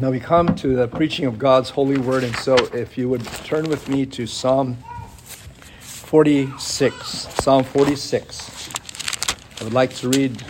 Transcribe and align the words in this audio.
Now 0.00 0.10
we 0.10 0.20
come 0.20 0.54
to 0.54 0.76
the 0.76 0.86
preaching 0.86 1.24
of 1.24 1.40
God's 1.40 1.70
holy 1.70 1.98
word, 1.98 2.22
and 2.22 2.36
so 2.36 2.54
if 2.72 2.96
you 2.96 3.08
would 3.08 3.24
turn 3.42 3.68
with 3.68 3.88
me 3.88 4.06
to 4.06 4.28
Psalm 4.28 4.76
46. 5.80 6.94
Psalm 7.42 7.64
46. 7.64 8.70
I 9.60 9.64
would 9.64 9.72
like 9.72 9.92
to 9.96 10.08
read 10.08 10.40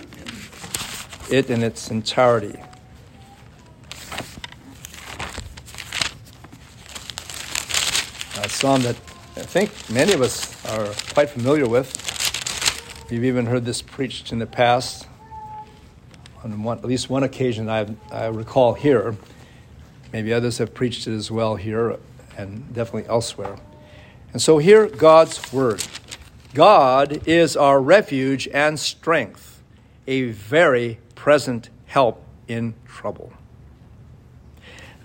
it 1.30 1.48
in 1.48 1.62
its 1.62 1.90
entirety. 1.90 2.60
A 8.36 8.48
psalm 8.50 8.82
that 8.82 8.96
I 9.34 9.44
think 9.44 9.70
many 9.88 10.12
of 10.12 10.20
us 10.20 10.62
are 10.66 10.92
quite 11.14 11.30
familiar 11.30 11.66
with. 11.66 13.06
You've 13.10 13.24
even 13.24 13.46
heard 13.46 13.64
this 13.64 13.80
preached 13.80 14.30
in 14.30 14.40
the 14.40 14.46
past 14.46 15.08
on 16.44 16.62
one, 16.62 16.76
at 16.76 16.84
least 16.84 17.08
one 17.08 17.22
occasion 17.22 17.70
I, 17.70 17.86
I 18.12 18.26
recall 18.26 18.74
here. 18.74 19.16
Maybe 20.12 20.32
others 20.32 20.58
have 20.58 20.74
preached 20.74 21.06
it 21.06 21.14
as 21.14 21.30
well 21.30 21.56
here 21.56 21.98
and 22.36 22.72
definitely 22.72 23.08
elsewhere. 23.08 23.56
And 24.32 24.40
so, 24.40 24.58
hear 24.58 24.86
God's 24.86 25.52
word 25.52 25.82
God 26.54 27.26
is 27.28 27.56
our 27.56 27.80
refuge 27.80 28.48
and 28.48 28.78
strength, 28.80 29.62
a 30.06 30.24
very 30.30 30.98
present 31.14 31.68
help 31.86 32.22
in 32.46 32.74
trouble. 32.86 33.32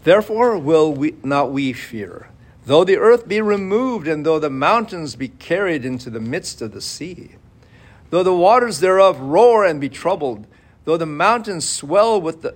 Therefore, 0.03 0.57
will 0.57 0.93
we 0.93 1.15
not 1.23 1.51
we 1.51 1.73
fear, 1.73 2.29
though 2.65 2.83
the 2.83 2.97
earth 2.97 3.27
be 3.27 3.41
removed, 3.41 4.07
and 4.07 4.25
though 4.25 4.39
the 4.39 4.49
mountains 4.49 5.15
be 5.15 5.27
carried 5.27 5.85
into 5.85 6.09
the 6.09 6.19
midst 6.19 6.61
of 6.61 6.73
the 6.73 6.81
sea, 6.81 7.35
though 8.09 8.23
the 8.23 8.33
waters 8.33 8.79
thereof 8.79 9.19
roar 9.19 9.65
and 9.65 9.79
be 9.79 9.89
troubled, 9.89 10.45
though 10.85 10.97
the 10.97 11.05
mountains 11.05 11.67
swell 11.67 12.19
with 12.19 12.41
the 12.41 12.55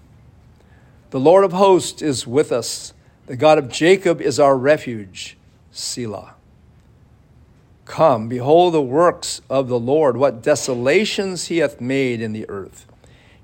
The 1.11 1.19
Lord 1.19 1.43
of 1.43 1.51
hosts 1.51 2.01
is 2.01 2.25
with 2.25 2.53
us. 2.53 2.93
The 3.25 3.35
God 3.35 3.57
of 3.57 3.69
Jacob 3.69 4.21
is 4.21 4.39
our 4.39 4.57
refuge. 4.57 5.37
Selah. 5.69 6.35
Come, 7.83 8.29
behold 8.29 8.73
the 8.73 8.81
works 8.81 9.41
of 9.49 9.67
the 9.67 9.79
Lord, 9.79 10.15
what 10.15 10.41
desolations 10.41 11.47
he 11.47 11.57
hath 11.57 11.81
made 11.81 12.21
in 12.21 12.31
the 12.31 12.49
earth. 12.49 12.87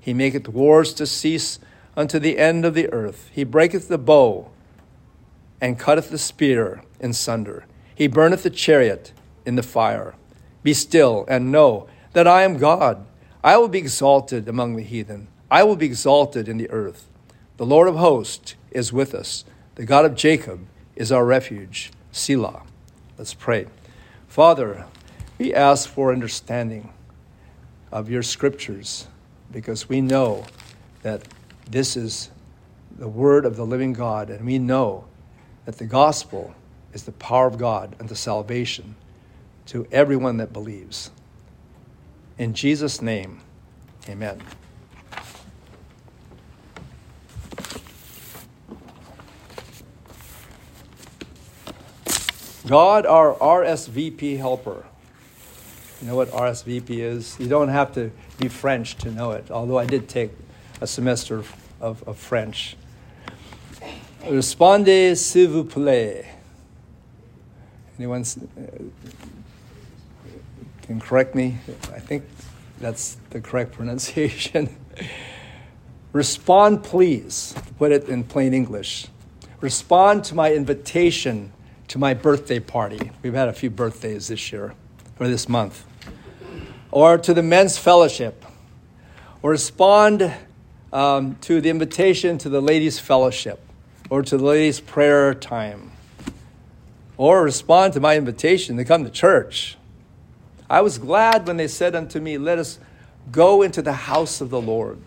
He 0.00 0.14
maketh 0.14 0.48
wars 0.48 0.94
to 0.94 1.06
cease 1.06 1.58
unto 1.94 2.18
the 2.18 2.38
end 2.38 2.64
of 2.64 2.72
the 2.72 2.90
earth. 2.90 3.28
He 3.34 3.44
breaketh 3.44 3.88
the 3.88 3.98
bow 3.98 4.50
and 5.60 5.78
cutteth 5.78 6.08
the 6.08 6.16
spear 6.16 6.82
in 6.98 7.12
sunder. 7.12 7.66
He 7.94 8.06
burneth 8.06 8.44
the 8.44 8.50
chariot 8.50 9.12
in 9.44 9.56
the 9.56 9.62
fire. 9.62 10.14
Be 10.62 10.72
still 10.72 11.26
and 11.28 11.52
know 11.52 11.86
that 12.14 12.26
I 12.26 12.44
am 12.44 12.56
God. 12.56 13.04
I 13.44 13.58
will 13.58 13.68
be 13.68 13.78
exalted 13.78 14.48
among 14.48 14.76
the 14.76 14.82
heathen. 14.82 15.28
I 15.50 15.64
will 15.64 15.76
be 15.76 15.86
exalted 15.86 16.48
in 16.48 16.56
the 16.56 16.70
earth. 16.70 17.04
The 17.58 17.66
Lord 17.66 17.88
of 17.88 17.96
hosts 17.96 18.54
is 18.70 18.92
with 18.92 19.14
us. 19.14 19.44
The 19.74 19.84
God 19.84 20.04
of 20.04 20.14
Jacob 20.14 20.64
is 20.94 21.10
our 21.10 21.24
refuge. 21.24 21.90
Selah. 22.12 22.62
Let's 23.18 23.34
pray. 23.34 23.66
Father, 24.28 24.86
we 25.38 25.52
ask 25.52 25.88
for 25.88 26.12
understanding 26.12 26.92
of 27.90 28.08
your 28.08 28.22
scriptures 28.22 29.08
because 29.50 29.88
we 29.88 30.00
know 30.00 30.44
that 31.02 31.26
this 31.68 31.96
is 31.96 32.30
the 32.96 33.08
word 33.08 33.44
of 33.44 33.56
the 33.56 33.66
living 33.66 33.92
God, 33.92 34.30
and 34.30 34.46
we 34.46 34.60
know 34.60 35.06
that 35.64 35.78
the 35.78 35.86
gospel 35.86 36.54
is 36.92 37.02
the 37.02 37.12
power 37.12 37.48
of 37.48 37.58
God 37.58 37.96
unto 37.98 38.14
salvation 38.14 38.94
to 39.66 39.84
everyone 39.90 40.36
that 40.36 40.52
believes. 40.52 41.10
In 42.38 42.54
Jesus' 42.54 43.02
name, 43.02 43.40
amen. 44.08 44.40
God, 52.68 53.06
our 53.06 53.32
RSVP 53.36 54.36
helper. 54.36 54.84
You 56.02 56.08
know 56.08 56.16
what 56.16 56.28
RSVP 56.28 56.90
is? 56.90 57.34
You 57.40 57.48
don't 57.48 57.70
have 57.70 57.94
to 57.94 58.12
be 58.38 58.48
French 58.48 58.96
to 58.96 59.10
know 59.10 59.30
it, 59.30 59.50
although 59.50 59.78
I 59.78 59.86
did 59.86 60.06
take 60.06 60.32
a 60.82 60.86
semester 60.86 61.42
of, 61.80 62.06
of 62.06 62.18
French. 62.18 62.76
Respondez 64.28 65.16
s'il 65.16 65.48
vous 65.48 65.64
plaît. 65.64 66.26
Anyone 67.98 68.22
uh, 68.22 68.62
can 70.82 71.00
correct 71.00 71.34
me? 71.34 71.56
I 71.94 72.00
think 72.00 72.24
that's 72.80 73.16
the 73.30 73.40
correct 73.40 73.72
pronunciation. 73.76 74.76
Respond, 76.12 76.84
please, 76.84 77.54
put 77.78 77.92
it 77.92 78.10
in 78.10 78.24
plain 78.24 78.52
English. 78.52 79.06
Respond 79.62 80.22
to 80.24 80.34
my 80.34 80.52
invitation 80.52 81.50
to 81.88 81.98
my 81.98 82.14
birthday 82.14 82.60
party. 82.60 83.10
We've 83.22 83.34
had 83.34 83.48
a 83.48 83.52
few 83.52 83.70
birthdays 83.70 84.28
this 84.28 84.52
year 84.52 84.74
or 85.18 85.26
this 85.26 85.48
month. 85.48 85.84
Or 86.90 87.18
to 87.18 87.34
the 87.34 87.42
men's 87.42 87.78
fellowship. 87.78 88.44
Or 89.42 89.50
respond 89.50 90.34
um, 90.92 91.36
to 91.42 91.60
the 91.60 91.70
invitation 91.70 92.38
to 92.38 92.48
the 92.48 92.60
ladies' 92.60 92.98
fellowship 92.98 93.60
or 94.10 94.22
to 94.22 94.36
the 94.36 94.44
ladies' 94.44 94.80
prayer 94.80 95.34
time. 95.34 95.92
Or 97.16 97.42
respond 97.42 97.94
to 97.94 98.00
my 98.00 98.16
invitation 98.16 98.76
to 98.76 98.84
come 98.84 99.04
to 99.04 99.10
church. 99.10 99.76
I 100.70 100.82
was 100.82 100.98
glad 100.98 101.46
when 101.46 101.56
they 101.56 101.68
said 101.68 101.94
unto 101.94 102.20
me, 102.20 102.38
Let 102.38 102.58
us 102.58 102.78
go 103.32 103.62
into 103.62 103.82
the 103.82 103.92
house 103.92 104.40
of 104.40 104.50
the 104.50 104.60
Lord. 104.60 104.98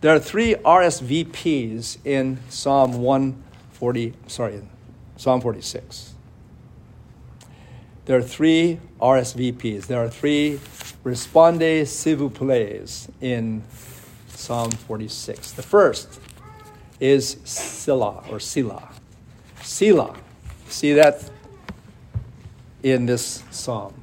There 0.00 0.14
are 0.14 0.18
three 0.18 0.54
RSVPs 0.54 1.98
in 2.04 2.38
Psalm 2.48 2.94
140, 3.02 4.14
sorry, 4.26 4.62
Psalm 5.16 5.40
46. 5.40 6.14
There 8.04 8.16
are 8.16 8.22
three 8.22 8.78
RSVPs. 9.00 9.86
There 9.86 10.02
are 10.02 10.08
three 10.08 10.60
Respondez 11.04 11.86
s'il 11.86 12.16
vous 12.16 12.30
plaît 12.30 13.08
in 13.20 13.62
Psalm 14.28 14.70
46. 14.70 15.52
The 15.52 15.62
first 15.62 16.20
is 17.00 17.36
Selah 17.44 18.24
or 18.30 18.40
Sila. 18.40 18.88
Selah. 19.62 20.16
See 20.68 20.92
that 20.92 21.30
in 22.82 23.06
this 23.06 23.42
psalm 23.50 23.94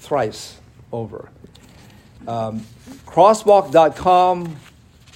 thrice 0.00 0.58
over. 0.92 1.28
Um, 2.26 2.64
crosswalk.com 3.06 4.56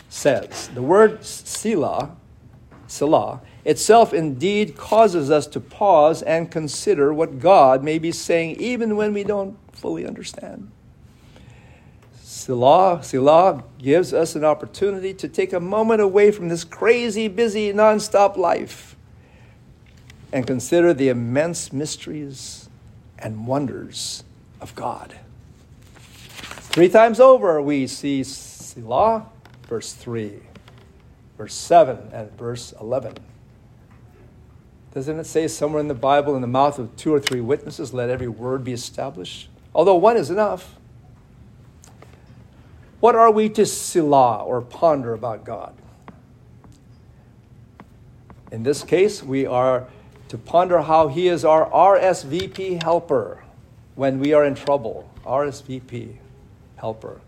says 0.09 0.69
the 0.75 0.83
word 0.83 1.25
Selah, 1.25 2.11
Selah 2.87 3.41
itself 3.65 4.13
indeed 4.15 4.77
causes 4.77 5.31
us 5.31 5.47
to 5.49 5.61
pause 5.61 6.23
and 6.23 6.51
consider 6.51 7.13
what 7.13 7.39
God 7.39 7.83
may 7.83 7.99
be 7.99 8.13
saying, 8.13 8.57
even 8.61 8.97
when 8.97 9.13
we 9.13 9.25
don't 9.25 9.57
fully 9.73 10.07
understand. 10.07 10.71
Silah, 12.23 13.01
Silah 13.01 13.63
gives 13.79 14.15
us 14.15 14.35
an 14.35 14.45
opportunity 14.45 15.13
to 15.15 15.29
take 15.29 15.53
a 15.53 15.61
moment 15.61 16.01
away 16.01 16.31
from 16.31 16.49
this 16.49 16.65
crazy, 16.65 17.29
busy, 17.29 17.73
nonstop 17.73 18.37
life 18.37 18.97
and 20.33 20.47
consider 20.47 20.95
the 20.95 21.09
immense 21.09 21.73
mysteries 21.73 22.69
and 23.19 23.47
wonders 23.47 24.25
of 24.61 24.75
God. 24.75 25.15
Three 26.73 26.89
times 26.89 27.21
over, 27.21 27.61
we 27.61 27.87
see 27.87 28.23
Silah, 28.23 29.27
verse 29.69 29.93
3, 29.93 30.41
verse 31.37 31.55
7, 31.55 32.11
and 32.13 32.31
verse 32.39 32.73
11. 32.81 33.17
Doesn't 34.93 35.21
it 35.21 35.25
say 35.25 35.47
somewhere 35.47 35.81
in 35.81 35.89
the 35.89 35.95
Bible, 35.95 36.35
in 36.35 36.41
the 36.41 36.49
mouth 36.49 36.79
of 36.79 36.97
two 36.97 37.15
or 37.15 37.21
three 37.21 37.41
witnesses, 37.41 37.95
let 37.95 38.11
every 38.11 38.29
word 38.29 38.65
be 38.65 38.73
established? 38.73 39.49
Although 39.75 39.97
one 39.97 40.17
is 40.17 40.31
enough. 40.31 40.77
What 42.99 43.15
are 43.15 43.31
we 43.31 43.49
to 43.51 43.63
silah 43.63 44.45
or 44.45 44.61
ponder 44.61 45.15
about 45.15 45.45
God? 45.45 45.75
In 48.51 48.65
this 48.65 48.83
case, 48.83 49.23
we 49.23 49.47
are 49.47 49.87
to 50.29 50.37
ponder 50.37 50.83
how 50.83 51.09
He 51.09 51.29
is 51.29 51.45
our 51.45 51.71
RSVP 51.71 52.83
helper 52.83 53.45
when 53.95 54.19
we 54.19 54.33
are 54.33 54.45
in 54.45 54.55
trouble. 54.55 55.09
RSVP 55.25 56.17
helper. 56.77 57.21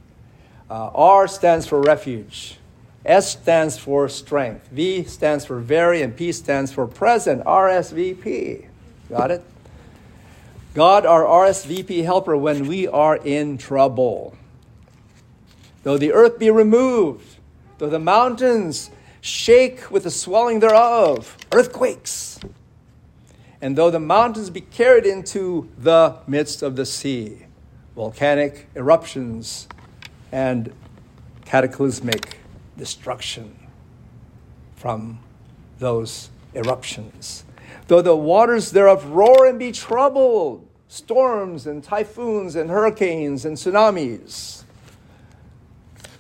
Uh, 0.69 0.91
R 0.95 1.29
stands 1.29 1.67
for 1.67 1.81
refuge. 1.81 2.59
S 3.05 3.33
stands 3.33 3.79
for 3.79 4.09
strength, 4.09 4.69
V 4.69 5.03
stands 5.05 5.45
for 5.45 5.59
very, 5.59 6.03
and 6.03 6.17
P 6.17 6.31
stands 6.31 6.73
for 6.73 6.87
present, 6.87 7.45
RSVP. 7.45 8.67
Got 9.09 9.33
it? 9.33 9.45
God, 10.75 11.05
our 11.05 11.25
RSVP 11.25 12.05
helper 12.05 12.37
when 12.37 12.67
we 12.67 12.87
are 12.87 13.17
in 13.17 13.59
trouble. 13.59 14.37
Though 15.83 15.99
the 15.99 16.13
earth 16.13 16.39
be 16.39 16.51
removed, 16.51 17.37
though 17.79 17.91
the 17.91 17.99
mountains 17.99 18.91
shake 19.21 19.91
with 19.91 20.05
the 20.05 20.11
swelling 20.11 20.61
thereof, 20.61 21.37
earthquakes, 21.53 22.39
and 23.61 23.77
though 23.77 23.91
the 23.91 24.01
mountains 24.01 24.49
be 24.49 24.61
carried 24.61 25.07
into 25.07 25.69
the 25.77 26.17
midst 26.27 26.63
of 26.63 26.77
the 26.77 26.87
sea, 26.87 27.47
volcanic 27.95 28.69
eruptions 28.75 29.69
and 30.31 30.73
cataclysmic 31.45 32.39
destruction 32.77 33.57
from 34.77 35.19
those 35.79 36.31
eruptions. 36.55 37.45
Though 37.89 38.03
the 38.03 38.17
waters 38.17 38.71
thereof 38.71 39.05
roar 39.07 39.47
and 39.47 39.59
be 39.59 39.73
troubled, 39.73 40.67
storms 40.89 41.67
and 41.67 41.83
typhoons 41.83 42.55
and 42.55 42.69
hurricanes 42.69 43.45
and 43.45 43.57
tsunamis. 43.57 44.63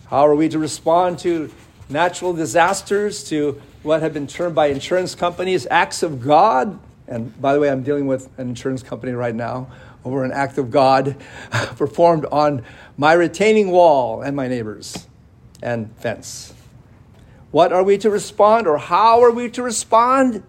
How 0.06 0.26
are 0.26 0.34
we 0.34 0.48
to 0.48 0.58
respond 0.58 1.18
to 1.20 1.52
natural 1.88 2.32
disasters, 2.32 3.24
to 3.24 3.60
what 3.82 4.00
have 4.00 4.14
been 4.14 4.26
termed 4.26 4.54
by 4.54 4.68
insurance 4.68 5.14
companies 5.14 5.66
acts 5.70 6.02
of 6.02 6.22
God? 6.22 6.78
And 7.06 7.38
by 7.40 7.52
the 7.52 7.60
way, 7.60 7.70
I'm 7.70 7.82
dealing 7.82 8.06
with 8.06 8.28
an 8.38 8.48
insurance 8.48 8.82
company 8.82 9.12
right 9.12 9.34
now 9.34 9.70
over 10.04 10.24
an 10.24 10.32
act 10.32 10.56
of 10.56 10.70
God 10.70 11.16
performed 11.50 12.26
on 12.32 12.64
my 12.96 13.12
retaining 13.12 13.70
wall 13.70 14.22
and 14.22 14.34
my 14.34 14.48
neighbors 14.48 15.06
and 15.62 15.94
fence. 15.96 16.52
What 17.50 17.72
are 17.72 17.82
we 17.82 17.98
to 17.98 18.10
respond, 18.10 18.66
or 18.66 18.78
how 18.78 19.22
are 19.22 19.30
we 19.30 19.48
to 19.50 19.62
respond? 19.62 20.42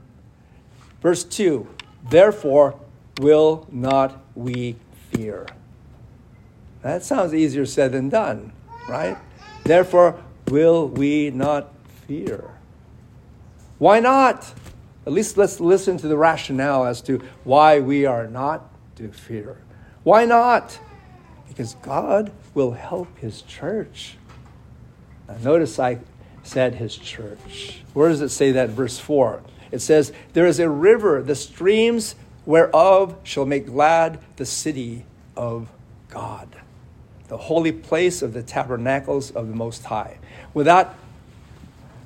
Verse 1.01 1.23
2 1.23 1.67
Therefore, 2.09 2.79
will 3.19 3.67
not 3.71 4.21
we 4.35 4.75
fear? 5.11 5.45
That 6.81 7.03
sounds 7.03 7.33
easier 7.33 7.65
said 7.65 7.93
than 7.93 8.09
done, 8.09 8.51
right? 8.89 9.17
Therefore, 9.63 10.21
will 10.47 10.87
we 10.87 11.29
not 11.29 11.73
fear? 12.07 12.51
Why 13.77 13.99
not? 13.99 14.53
At 15.05 15.13
least 15.13 15.37
let's 15.37 15.59
listen 15.59 15.97
to 15.97 16.07
the 16.07 16.17
rationale 16.17 16.85
as 16.85 17.01
to 17.03 17.21
why 17.43 17.79
we 17.79 18.05
are 18.05 18.27
not 18.27 18.69
to 18.95 19.11
fear. 19.11 19.57
Why 20.03 20.25
not? 20.25 20.79
Because 21.47 21.75
God 21.81 22.31
will 22.53 22.71
help 22.71 23.17
His 23.17 23.41
church. 23.41 24.17
Now, 25.27 25.35
notice 25.41 25.79
I 25.79 25.99
said 26.43 26.75
His 26.75 26.95
church. 26.95 27.81
Where 27.93 28.09
does 28.09 28.21
it 28.21 28.29
say 28.29 28.51
that 28.51 28.69
in 28.69 28.75
verse 28.75 28.99
4? 28.99 29.41
It 29.71 29.79
says, 29.79 30.13
There 30.33 30.45
is 30.45 30.59
a 30.59 30.69
river, 30.69 31.21
the 31.21 31.35
streams 31.35 32.15
whereof 32.45 33.15
shall 33.23 33.45
make 33.45 33.65
glad 33.65 34.19
the 34.35 34.45
city 34.45 35.05
of 35.35 35.69
God, 36.09 36.47
the 37.27 37.37
holy 37.37 37.71
place 37.71 38.21
of 38.21 38.33
the 38.33 38.43
tabernacles 38.43 39.31
of 39.31 39.47
the 39.47 39.55
Most 39.55 39.85
High. 39.85 40.19
Without 40.53 40.95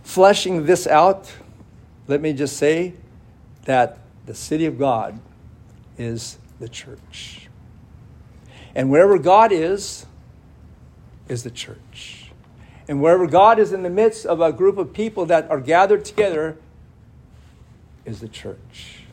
fleshing 0.03 0.65
this 0.65 0.87
out, 0.87 1.33
let 2.07 2.21
me 2.21 2.31
just 2.33 2.55
say 2.55 2.93
that 3.65 3.97
the 4.25 4.33
city 4.33 4.65
of 4.65 4.79
God 4.79 5.19
is 5.97 6.37
the 6.59 6.69
church. 6.69 7.49
And 8.75 8.89
wherever 8.89 9.17
God 9.17 9.51
is, 9.51 10.05
is 11.27 11.43
the 11.43 11.51
church. 11.51 12.26
And 12.87 13.01
wherever 13.01 13.27
God 13.27 13.59
is 13.59 13.73
in 13.73 13.83
the 13.83 13.89
midst 13.89 14.25
of 14.25 14.39
a 14.39 14.51
group 14.51 14.77
of 14.77 14.93
people 14.93 15.25
that 15.25 15.49
are 15.51 15.59
gathered 15.59 16.05
together, 16.05 16.57
is 18.05 18.21
the 18.21 18.27
church. 18.27 19.03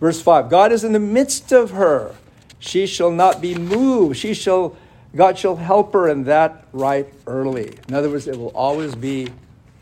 Verse 0.00 0.20
5 0.20 0.50
God 0.50 0.72
is 0.72 0.84
in 0.84 0.92
the 0.92 1.00
midst 1.00 1.52
of 1.52 1.70
her. 1.70 2.14
She 2.58 2.86
shall 2.86 3.10
not 3.10 3.40
be 3.40 3.54
moved. 3.54 4.16
She 4.16 4.34
shall, 4.34 4.76
God 5.14 5.38
shall 5.38 5.56
help 5.56 5.92
her, 5.92 6.08
and 6.08 6.26
that 6.26 6.66
right 6.72 7.12
early. 7.26 7.78
In 7.88 7.94
other 7.94 8.10
words, 8.10 8.26
it 8.26 8.36
will 8.36 8.52
always 8.54 8.94
be 8.94 9.28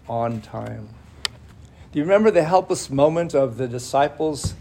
on 0.08 0.40
time. 0.40 0.88
Do 1.92 1.98
you 1.98 2.04
remember 2.04 2.30
the 2.30 2.44
helpless 2.44 2.88
moment 2.88 3.34
of 3.34 3.56
the 3.56 3.66
disciples 3.66 4.54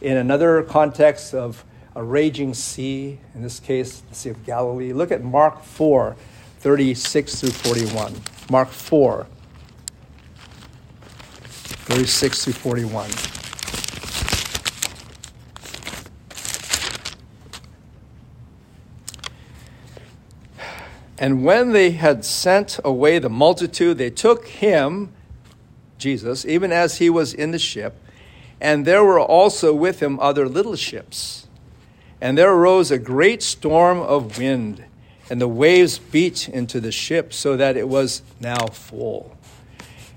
in 0.00 0.16
another 0.16 0.62
context 0.62 1.34
of 1.34 1.64
a 1.94 2.02
raging 2.02 2.54
sea, 2.54 3.18
in 3.34 3.42
this 3.42 3.60
case, 3.60 4.00
the 4.00 4.14
Sea 4.14 4.30
of 4.30 4.44
Galilee. 4.44 4.92
Look 4.92 5.12
at 5.12 5.22
Mark 5.22 5.62
4, 5.62 6.16
36 6.64 7.40
through 7.40 7.50
41. 7.50 8.14
Mark 8.48 8.70
4, 8.70 9.26
36 11.44 12.44
through 12.44 12.54
41. 12.54 13.10
And 21.18 21.44
when 21.44 21.72
they 21.72 21.90
had 21.90 22.24
sent 22.24 22.80
away 22.82 23.18
the 23.18 23.28
multitude, 23.28 23.98
they 23.98 24.08
took 24.08 24.48
him, 24.48 25.12
Jesus, 25.98 26.46
even 26.46 26.72
as 26.72 26.96
he 26.96 27.10
was 27.10 27.34
in 27.34 27.50
the 27.50 27.58
ship, 27.58 28.02
and 28.58 28.86
there 28.86 29.04
were 29.04 29.20
also 29.20 29.74
with 29.74 30.00
him 30.00 30.18
other 30.18 30.48
little 30.48 30.76
ships. 30.76 31.46
And 32.22 32.38
there 32.38 32.54
arose 32.54 32.90
a 32.90 32.96
great 32.96 33.42
storm 33.42 34.00
of 34.00 34.38
wind, 34.38 34.86
and 35.30 35.40
the 35.40 35.48
waves 35.48 35.98
beat 35.98 36.48
into 36.48 36.80
the 36.80 36.92
ship 36.92 37.32
so 37.32 37.56
that 37.56 37.76
it 37.76 37.88
was 37.88 38.22
now 38.40 38.66
full. 38.66 39.36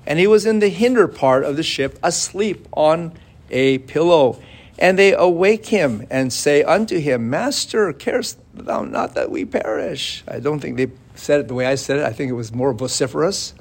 And 0.06 0.20
he 0.20 0.28
was 0.28 0.46
in 0.46 0.60
the 0.60 0.70
hinder 0.70 1.08
part 1.08 1.44
of 1.44 1.58
the 1.58 1.64
ship, 1.64 2.00
asleep 2.02 2.68
on 2.74 3.14
a 3.50 3.80
pillow. 3.80 4.42
And 4.80 4.98
they 4.98 5.14
awake 5.14 5.66
him 5.66 6.08
and 6.10 6.32
say 6.32 6.64
unto 6.64 7.00
him, 7.00 7.30
Master, 7.30 7.92
carest 7.94 8.40
thou 8.54 8.84
not 8.84 9.16
that 9.16 9.32
we 9.32 9.44
perish? 9.44 10.24
I 10.28 10.40
don't 10.40 10.60
think 10.60 10.78
they 10.78 10.88
said 11.16 11.42
it 11.42 11.48
the 11.48 11.54
way 11.54 11.66
I 11.66 11.76
said 11.76 11.98
it. 11.98 12.06
I 12.06 12.14
think 12.14 12.30
it 12.30 12.36
was 12.36 12.54
more 12.54 12.74
vociferous. 12.74 13.54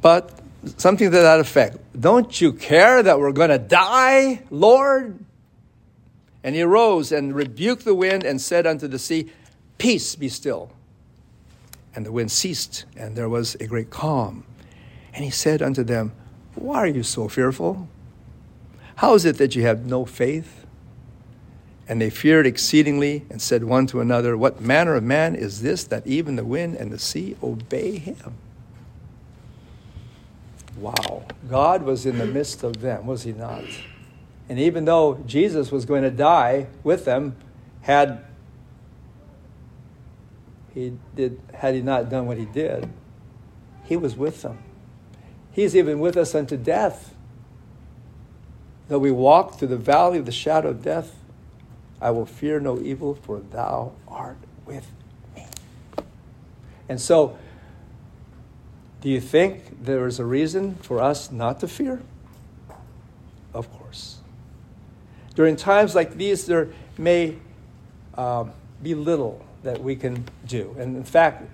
But 0.00 0.40
something 0.76 1.10
to 1.10 1.18
that 1.18 1.40
effect. 1.40 1.78
Don't 1.98 2.40
you 2.40 2.52
care 2.52 3.02
that 3.02 3.18
we're 3.18 3.32
going 3.32 3.50
to 3.50 3.58
die, 3.58 4.42
Lord? 4.50 5.18
And 6.42 6.54
he 6.54 6.62
arose 6.62 7.12
and 7.12 7.34
rebuked 7.34 7.84
the 7.84 7.94
wind 7.94 8.24
and 8.24 8.40
said 8.40 8.66
unto 8.66 8.88
the 8.88 8.98
sea, 8.98 9.30
Peace, 9.80 10.14
be 10.14 10.28
still. 10.28 10.70
And 11.94 12.04
the 12.04 12.12
wind 12.12 12.30
ceased, 12.30 12.84
and 12.96 13.16
there 13.16 13.30
was 13.30 13.54
a 13.54 13.66
great 13.66 13.88
calm. 13.88 14.44
And 15.14 15.24
he 15.24 15.30
said 15.30 15.62
unto 15.62 15.82
them, 15.82 16.12
Why 16.54 16.76
are 16.76 16.86
you 16.86 17.02
so 17.02 17.28
fearful? 17.28 17.88
How 18.96 19.14
is 19.14 19.24
it 19.24 19.38
that 19.38 19.56
you 19.56 19.62
have 19.62 19.86
no 19.86 20.04
faith? 20.04 20.66
And 21.88 21.98
they 21.98 22.10
feared 22.10 22.46
exceedingly 22.46 23.24
and 23.30 23.40
said 23.40 23.64
one 23.64 23.86
to 23.86 24.02
another, 24.02 24.36
What 24.36 24.60
manner 24.60 24.96
of 24.96 25.02
man 25.02 25.34
is 25.34 25.62
this 25.62 25.82
that 25.84 26.06
even 26.06 26.36
the 26.36 26.44
wind 26.44 26.76
and 26.76 26.92
the 26.92 26.98
sea 26.98 27.36
obey 27.42 27.96
him? 27.96 28.34
Wow. 30.76 31.24
God 31.48 31.84
was 31.84 32.04
in 32.04 32.18
the 32.18 32.26
midst 32.26 32.62
of 32.62 32.82
them, 32.82 33.06
was 33.06 33.22
he 33.22 33.32
not? 33.32 33.64
And 34.50 34.58
even 34.58 34.84
though 34.84 35.24
Jesus 35.26 35.72
was 35.72 35.86
going 35.86 36.02
to 36.02 36.10
die 36.10 36.66
with 36.84 37.06
them, 37.06 37.34
had 37.80 38.24
he 40.74 40.96
did 41.14 41.40
had 41.54 41.74
he 41.74 41.82
not 41.82 42.08
done 42.08 42.26
what 42.26 42.38
he 42.38 42.44
did, 42.44 42.88
he 43.84 43.96
was 43.96 44.16
with 44.16 44.42
them. 44.42 44.58
He's 45.52 45.74
even 45.74 45.98
with 45.98 46.16
us 46.16 46.34
unto 46.34 46.56
death. 46.56 47.14
Though 48.88 48.98
we 48.98 49.10
walk 49.10 49.58
through 49.58 49.68
the 49.68 49.76
valley 49.76 50.18
of 50.18 50.26
the 50.26 50.32
shadow 50.32 50.70
of 50.70 50.82
death, 50.82 51.16
I 52.00 52.10
will 52.10 52.26
fear 52.26 52.60
no 52.60 52.80
evil, 52.80 53.14
for 53.14 53.40
thou 53.40 53.92
art 54.08 54.38
with 54.64 54.86
me. 55.36 55.46
And 56.88 57.00
so, 57.00 57.36
do 59.00 59.08
you 59.08 59.20
think 59.20 59.84
there 59.84 60.06
is 60.06 60.18
a 60.18 60.24
reason 60.24 60.76
for 60.76 61.00
us 61.00 61.30
not 61.30 61.60
to 61.60 61.68
fear? 61.68 62.02
Of 63.52 63.70
course. 63.72 64.18
During 65.34 65.56
times 65.56 65.94
like 65.94 66.16
these, 66.16 66.46
there 66.46 66.68
may 66.98 67.36
um, 68.16 68.52
be 68.82 68.94
little 68.94 69.44
that 69.62 69.82
we 69.82 69.96
can 69.96 70.24
do. 70.46 70.74
And 70.78 70.96
in 70.96 71.04
fact, 71.04 71.44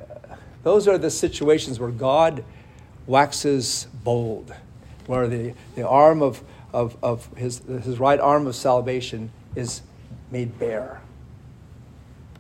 those 0.63 0.87
are 0.89 0.99
the 0.99 1.11
situations 1.11 1.81
where 1.81 1.91
God 1.91 2.45
waxes 3.07 3.87
bold, 4.05 4.55
where 5.07 5.29
the, 5.29 5.55
the 5.75 5.87
arm 5.87 6.23
of, 6.23 6.43
of, 6.73 6.97
of 7.03 7.27
his, 7.37 7.59
his 7.59 7.99
right 7.99 8.21
arm 8.21 8.47
of 8.47 8.55
salvation 8.55 9.31
is 9.55 9.83
made 10.31 10.59
bare. 10.59 11.01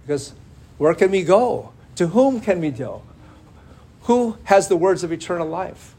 Because 0.02 0.35
where 0.78 0.94
can 0.94 1.11
we 1.11 1.23
go? 1.23 1.73
To 1.96 2.08
whom 2.08 2.40
can 2.40 2.61
we 2.61 2.70
go? 2.70 3.02
Who 4.02 4.38
has 4.44 4.68
the 4.68 4.76
words 4.76 5.02
of 5.02 5.11
eternal 5.11 5.49
life? 5.49 5.95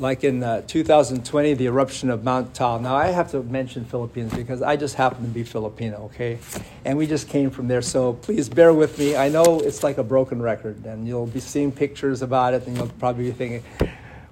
Like 0.00 0.24
in 0.24 0.42
uh, 0.42 0.62
2020, 0.66 1.54
the 1.54 1.66
eruption 1.66 2.10
of 2.10 2.24
Mount 2.24 2.54
Taal. 2.54 2.80
Now, 2.80 2.96
I 2.96 3.08
have 3.08 3.30
to 3.32 3.42
mention 3.42 3.84
Philippines 3.84 4.32
because 4.34 4.62
I 4.62 4.74
just 4.76 4.94
happen 4.94 5.22
to 5.22 5.28
be 5.28 5.44
Filipino, 5.44 6.04
okay? 6.04 6.38
And 6.86 6.96
we 6.96 7.06
just 7.06 7.28
came 7.28 7.50
from 7.50 7.68
there, 7.68 7.82
so 7.82 8.14
please 8.14 8.48
bear 8.48 8.72
with 8.72 8.98
me. 8.98 9.14
I 9.14 9.28
know 9.28 9.60
it's 9.60 9.84
like 9.84 9.98
a 9.98 10.02
broken 10.02 10.40
record, 10.40 10.86
and 10.86 11.06
you'll 11.06 11.26
be 11.26 11.40
seeing 11.40 11.70
pictures 11.70 12.22
about 12.22 12.54
it, 12.54 12.66
and 12.66 12.76
you'll 12.76 12.88
probably 12.88 13.24
be 13.24 13.32
thinking, 13.32 13.62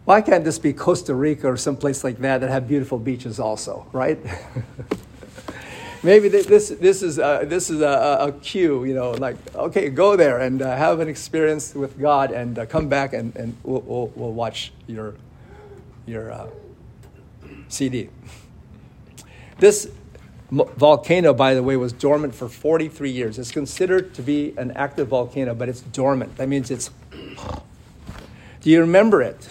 why 0.07 0.23
can't 0.23 0.43
this 0.43 0.59
be 0.59 0.73
Costa 0.73 1.15
Rica 1.15 1.49
or 1.49 1.59
someplace 1.59 2.03
like 2.03 2.19
that 2.21 2.41
that 2.41 2.49
have 2.49 2.67
beautiful 2.67 2.99
beaches 2.99 3.39
also, 3.39 3.87
right? 3.93 4.19
Maybe 6.03 6.29
this, 6.29 6.71
this 6.71 7.03
is, 7.03 7.19
a, 7.19 7.45
this 7.45 7.69
is 7.69 7.83
a, 7.83 8.19
a 8.21 8.33
cue, 8.41 8.85
you 8.85 8.95
know, 8.95 9.11
like, 9.11 9.37
okay, 9.55 9.91
go 9.91 10.17
there 10.17 10.39
and 10.39 10.63
uh, 10.63 10.77
have 10.77 11.01
an 11.01 11.09
experience 11.09 11.75
with 11.75 11.99
God 12.01 12.31
and 12.31 12.59
uh, 12.59 12.67
come 12.67 12.89
back 12.89 13.13
and, 13.13 13.37
and 13.37 13.55
we'll, 13.65 13.81
we'll, 13.81 14.07
we'll 14.15 14.33
watch 14.33 14.73
your 14.87 15.15
your 16.09 16.33
uh, 16.33 16.49
CD. 17.69 18.09
This 19.59 19.91
volcano, 20.51 21.35
by 21.35 21.55
the 21.55 21.63
way, 21.63 21.77
was 21.77 21.93
dormant 21.93 22.35
for 22.35 22.49
43 22.49 23.11
years. 23.11 23.39
It's 23.39 23.51
considered 23.51 24.15
to 24.15 24.23
be 24.23 24.55
an 24.57 24.71
active 24.73 25.09
volcano, 25.09 25.55
but 25.55 25.69
it's 25.69 25.81
dormant. 25.81 26.37
That 26.37 26.49
means 26.49 26.71
it's. 26.71 26.91
Do 28.61 28.71
you 28.71 28.81
remember 28.81 29.23
it? 29.23 29.49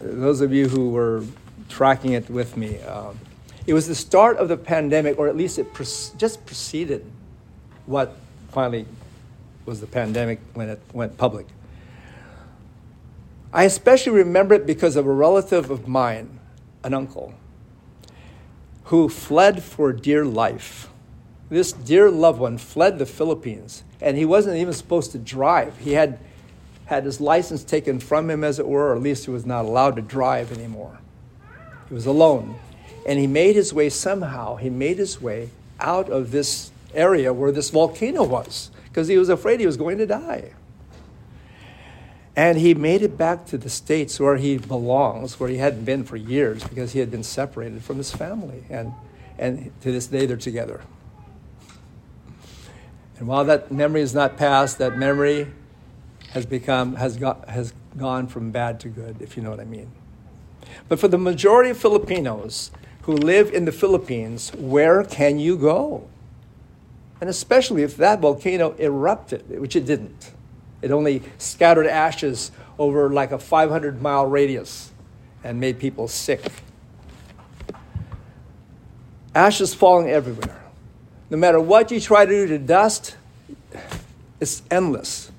Those 0.00 0.40
of 0.40 0.52
you 0.52 0.68
who 0.68 0.90
were 0.90 1.24
tracking 1.68 2.12
it 2.12 2.28
with 2.30 2.56
me, 2.56 2.78
um, 2.82 3.18
it 3.66 3.74
was 3.74 3.86
the 3.86 3.94
start 3.94 4.36
of 4.36 4.48
the 4.48 4.56
pandemic, 4.56 5.18
or 5.18 5.28
at 5.28 5.36
least 5.36 5.58
it 5.58 5.72
pre- 5.72 5.86
just 6.16 6.44
preceded 6.46 7.04
what 7.86 8.16
finally 8.50 8.86
was 9.66 9.80
the 9.80 9.86
pandemic 9.86 10.40
when 10.54 10.68
it 10.68 10.80
went 10.92 11.16
public. 11.16 11.46
I 13.52 13.64
especially 13.64 14.12
remember 14.12 14.54
it 14.54 14.66
because 14.66 14.96
of 14.96 15.06
a 15.06 15.12
relative 15.12 15.70
of 15.70 15.88
mine, 15.88 16.38
an 16.84 16.92
uncle, 16.92 17.34
who 18.84 19.08
fled 19.08 19.62
for 19.62 19.92
dear 19.92 20.24
life. 20.24 20.88
This 21.48 21.72
dear 21.72 22.10
loved 22.10 22.40
one 22.40 22.58
fled 22.58 22.98
the 22.98 23.06
Philippines, 23.06 23.84
and 24.02 24.18
he 24.18 24.26
wasn't 24.26 24.56
even 24.56 24.74
supposed 24.74 25.12
to 25.12 25.18
drive. 25.18 25.78
He 25.78 25.92
had 25.92 26.18
had 26.84 27.04
his 27.04 27.20
license 27.20 27.64
taken 27.64 28.00
from 28.00 28.30
him, 28.30 28.42
as 28.42 28.58
it 28.58 28.66
were, 28.66 28.88
or 28.88 28.96
at 28.96 29.02
least 29.02 29.26
he 29.26 29.30
was 29.30 29.44
not 29.44 29.66
allowed 29.66 29.96
to 29.96 30.02
drive 30.02 30.50
anymore. 30.50 30.98
He 31.88 31.94
was 31.94 32.06
alone. 32.06 32.58
And 33.06 33.18
he 33.18 33.26
made 33.26 33.56
his 33.56 33.74
way 33.74 33.90
somehow, 33.90 34.56
he 34.56 34.70
made 34.70 34.96
his 34.98 35.20
way 35.20 35.50
out 35.80 36.08
of 36.08 36.30
this 36.30 36.70
area 36.94 37.32
where 37.32 37.52
this 37.52 37.70
volcano 37.70 38.24
was 38.24 38.70
because 38.84 39.08
he 39.08 39.18
was 39.18 39.28
afraid 39.28 39.60
he 39.60 39.66
was 39.66 39.76
going 39.76 39.98
to 39.98 40.06
die. 40.06 40.52
And 42.38 42.56
he 42.56 42.72
made 42.72 43.02
it 43.02 43.18
back 43.18 43.46
to 43.46 43.58
the 43.58 43.68
States 43.68 44.20
where 44.20 44.36
he 44.36 44.58
belongs, 44.58 45.40
where 45.40 45.48
he 45.48 45.56
hadn't 45.56 45.84
been 45.84 46.04
for 46.04 46.14
years 46.14 46.62
because 46.62 46.92
he 46.92 47.00
had 47.00 47.10
been 47.10 47.24
separated 47.24 47.82
from 47.82 47.96
his 47.96 48.12
family. 48.12 48.62
And, 48.70 48.92
and 49.40 49.72
to 49.80 49.90
this 49.90 50.06
day, 50.06 50.24
they're 50.24 50.36
together. 50.36 50.80
And 53.18 53.26
while 53.26 53.44
that 53.46 53.72
memory 53.72 54.02
is 54.02 54.14
not 54.14 54.36
past, 54.36 54.78
that 54.78 54.96
memory 54.96 55.48
has 56.30 56.46
become 56.46 56.94
has 56.94 57.16
got 57.16 57.48
has 57.48 57.72
gone 57.96 58.28
from 58.28 58.52
bad 58.52 58.78
to 58.80 58.88
good, 58.88 59.16
if 59.20 59.36
you 59.36 59.42
know 59.42 59.50
what 59.50 59.58
I 59.58 59.64
mean. 59.64 59.90
But 60.86 61.00
for 61.00 61.08
the 61.08 61.18
majority 61.18 61.70
of 61.70 61.78
Filipinos 61.78 62.70
who 63.02 63.16
live 63.16 63.52
in 63.52 63.64
the 63.64 63.72
Philippines, 63.72 64.52
where 64.54 65.02
can 65.02 65.40
you 65.40 65.56
go? 65.56 66.06
And 67.20 67.28
especially 67.28 67.82
if 67.82 67.96
that 67.96 68.20
volcano 68.20 68.76
erupted, 68.78 69.58
which 69.60 69.74
it 69.74 69.86
didn't. 69.86 70.30
It 70.82 70.90
only 70.90 71.22
scattered 71.38 71.86
ashes 71.86 72.50
over 72.78 73.10
like 73.10 73.32
a 73.32 73.38
500 73.38 74.00
mile 74.00 74.26
radius 74.26 74.90
and 75.42 75.60
made 75.60 75.78
people 75.78 76.08
sick. 76.08 76.52
Ashes 79.34 79.74
falling 79.74 80.08
everywhere. 80.08 80.60
No 81.30 81.36
matter 81.36 81.60
what 81.60 81.90
you 81.90 82.00
try 82.00 82.24
to 82.24 82.30
do 82.30 82.46
to 82.48 82.58
dust, 82.58 83.16
it's 84.40 84.62
endless. 84.70 85.30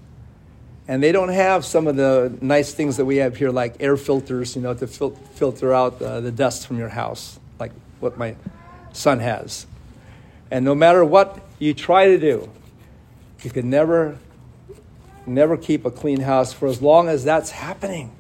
And 0.87 1.03
they 1.03 1.11
don't 1.11 1.29
have 1.29 1.65
some 1.65 1.87
of 1.87 1.95
the 1.95 2.35
nice 2.41 2.73
things 2.73 2.97
that 2.97 3.05
we 3.05 3.17
have 3.17 3.37
here, 3.37 3.51
like 3.51 3.75
air 3.79 3.97
filters, 3.97 4.55
you 4.55 4.61
know, 4.61 4.73
to 4.73 4.87
fil- 4.87 5.15
filter 5.35 5.73
out 5.73 6.01
uh, 6.01 6.19
the 6.19 6.31
dust 6.31 6.67
from 6.67 6.77
your 6.77 6.89
house, 6.89 7.39
like 7.59 7.71
what 7.99 8.17
my 8.17 8.35
son 8.91 9.19
has. 9.19 9.67
And 10.51 10.65
no 10.65 10.73
matter 10.73 11.05
what 11.05 11.39
you 11.59 11.73
try 11.73 12.07
to 12.07 12.17
do, 12.17 12.49
you 13.43 13.51
can 13.51 13.69
never 13.69 14.17
never 15.29 15.57
keep 15.57 15.85
a 15.85 15.91
clean 15.91 16.21
house 16.21 16.51
for 16.51 16.67
as 16.67 16.81
long 16.81 17.07
as 17.07 17.23
that's 17.23 17.51
happening. 17.51 18.11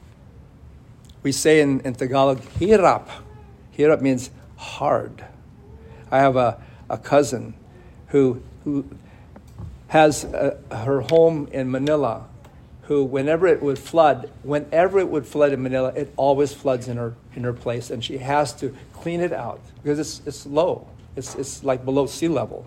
We 1.23 1.31
say 1.31 1.61
in, 1.61 1.81
in 1.81 1.95
Tagalog, 1.95 2.39
hirap. 2.59 3.09
Hirap 3.77 4.01
means 4.01 4.29
hard. 4.55 5.25
I 6.11 6.19
have 6.19 6.35
a, 6.35 6.61
a 6.89 6.97
cousin 6.97 7.53
who, 8.07 8.41
who 8.63 8.85
has 9.87 10.23
a, 10.23 10.57
her 10.71 11.01
home 11.01 11.49
in 11.51 11.69
Manila, 11.71 12.25
who, 12.83 13.03
whenever 13.03 13.47
it 13.47 13.61
would 13.61 13.77
flood, 13.77 14.31
whenever 14.43 14.99
it 14.99 15.09
would 15.09 15.27
flood 15.27 15.51
in 15.51 15.61
Manila, 15.61 15.89
it 15.89 16.11
always 16.15 16.53
floods 16.53 16.87
in 16.87 16.97
her, 16.97 17.15
in 17.35 17.43
her 17.43 17.53
place, 17.53 17.89
and 17.89 18.03
she 18.03 18.17
has 18.17 18.53
to 18.55 18.75
clean 18.93 19.21
it 19.21 19.33
out 19.33 19.61
because 19.83 19.99
it's, 19.99 20.21
it's 20.25 20.45
low. 20.45 20.87
It's, 21.15 21.35
it's 21.35 21.63
like 21.63 21.85
below 21.85 22.05
sea 22.05 22.27
level. 22.27 22.65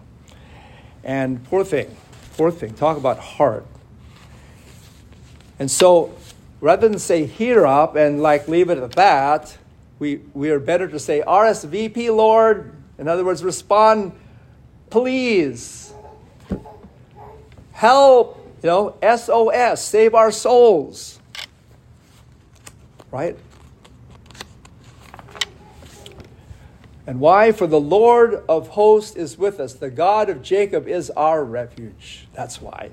And 1.04 1.42
poor 1.44 1.64
thing, 1.64 1.96
poor 2.36 2.50
thing. 2.50 2.74
Talk 2.74 2.96
about 2.96 3.18
hard. 3.18 3.64
And 5.62 5.70
so 5.70 6.12
rather 6.60 6.88
than 6.88 6.98
say 6.98 7.24
hirap 7.24 7.94
and 7.94 8.20
like 8.20 8.48
leave 8.48 8.68
it 8.68 8.78
at 8.78 8.90
that, 8.96 9.56
we, 10.00 10.16
we 10.34 10.50
are 10.50 10.58
better 10.58 10.88
to 10.88 10.98
say 10.98 11.22
RSVP, 11.24 12.12
Lord. 12.12 12.74
In 12.98 13.06
other 13.06 13.24
words, 13.24 13.44
respond, 13.44 14.10
please. 14.90 15.94
Help, 17.70 18.44
you 18.60 18.68
know, 18.68 18.96
SOS, 19.16 19.84
save 19.84 20.16
our 20.16 20.32
souls. 20.32 21.20
Right? 23.12 23.38
And 27.06 27.20
why? 27.20 27.52
For 27.52 27.68
the 27.68 27.80
Lord 27.80 28.42
of 28.48 28.66
hosts 28.66 29.14
is 29.14 29.38
with 29.38 29.60
us. 29.60 29.74
The 29.74 29.90
God 29.90 30.28
of 30.28 30.42
Jacob 30.42 30.88
is 30.88 31.08
our 31.10 31.44
refuge. 31.44 32.26
That's 32.32 32.60
why. 32.60 32.90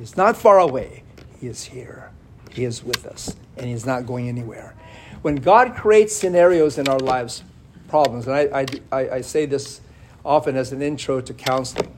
He's 0.00 0.16
not 0.16 0.36
far 0.36 0.58
away. 0.58 1.04
He 1.40 1.46
is 1.46 1.64
here. 1.64 2.10
He 2.50 2.64
is 2.64 2.82
with 2.82 3.06
us, 3.06 3.36
and 3.56 3.66
He's 3.66 3.86
not 3.86 4.06
going 4.06 4.28
anywhere. 4.28 4.74
When 5.22 5.36
God 5.36 5.74
creates 5.74 6.14
scenarios 6.14 6.78
in 6.78 6.88
our 6.88 6.98
lives, 6.98 7.42
problems, 7.88 8.26
and 8.26 8.36
I, 8.54 8.66
I, 8.92 9.10
I 9.10 9.20
say 9.20 9.46
this 9.46 9.80
often 10.24 10.56
as 10.56 10.72
an 10.72 10.82
intro 10.82 11.20
to 11.20 11.34
counseling, 11.34 11.96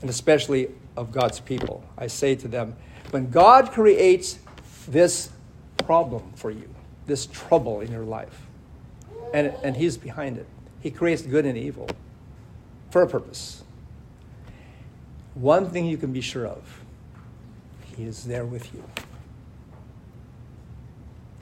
and 0.00 0.10
especially 0.10 0.70
of 0.96 1.12
God's 1.12 1.40
people, 1.40 1.84
I 1.96 2.06
say 2.06 2.34
to 2.36 2.48
them, 2.48 2.76
when 3.10 3.30
God 3.30 3.70
creates 3.70 4.38
this 4.86 5.30
problem 5.78 6.32
for 6.34 6.50
you, 6.50 6.68
this 7.06 7.26
trouble 7.26 7.80
in 7.80 7.90
your 7.90 8.04
life, 8.04 8.46
and, 9.32 9.52
and 9.62 9.76
He's 9.76 9.96
behind 9.96 10.38
it, 10.38 10.46
He 10.80 10.90
creates 10.90 11.22
good 11.22 11.46
and 11.46 11.56
evil 11.56 11.88
for 12.90 13.02
a 13.02 13.08
purpose. 13.08 13.62
One 15.34 15.70
thing 15.70 15.86
you 15.86 15.96
can 15.96 16.12
be 16.12 16.20
sure 16.20 16.46
of 16.46 16.80
he 17.98 18.04
is 18.04 18.22
there 18.22 18.44
with 18.44 18.72
you. 18.72 18.84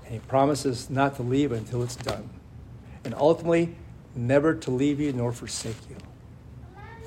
And 0.04 0.14
He 0.14 0.20
promises 0.20 0.88
not 0.88 1.16
to 1.16 1.22
leave 1.22 1.52
until 1.52 1.82
it's 1.82 1.96
done. 1.96 2.30
And 3.04 3.14
ultimately, 3.14 3.76
never 4.14 4.54
to 4.54 4.70
leave 4.70 4.98
you 4.98 5.12
nor 5.12 5.32
forsake 5.32 5.76
you 5.90 5.96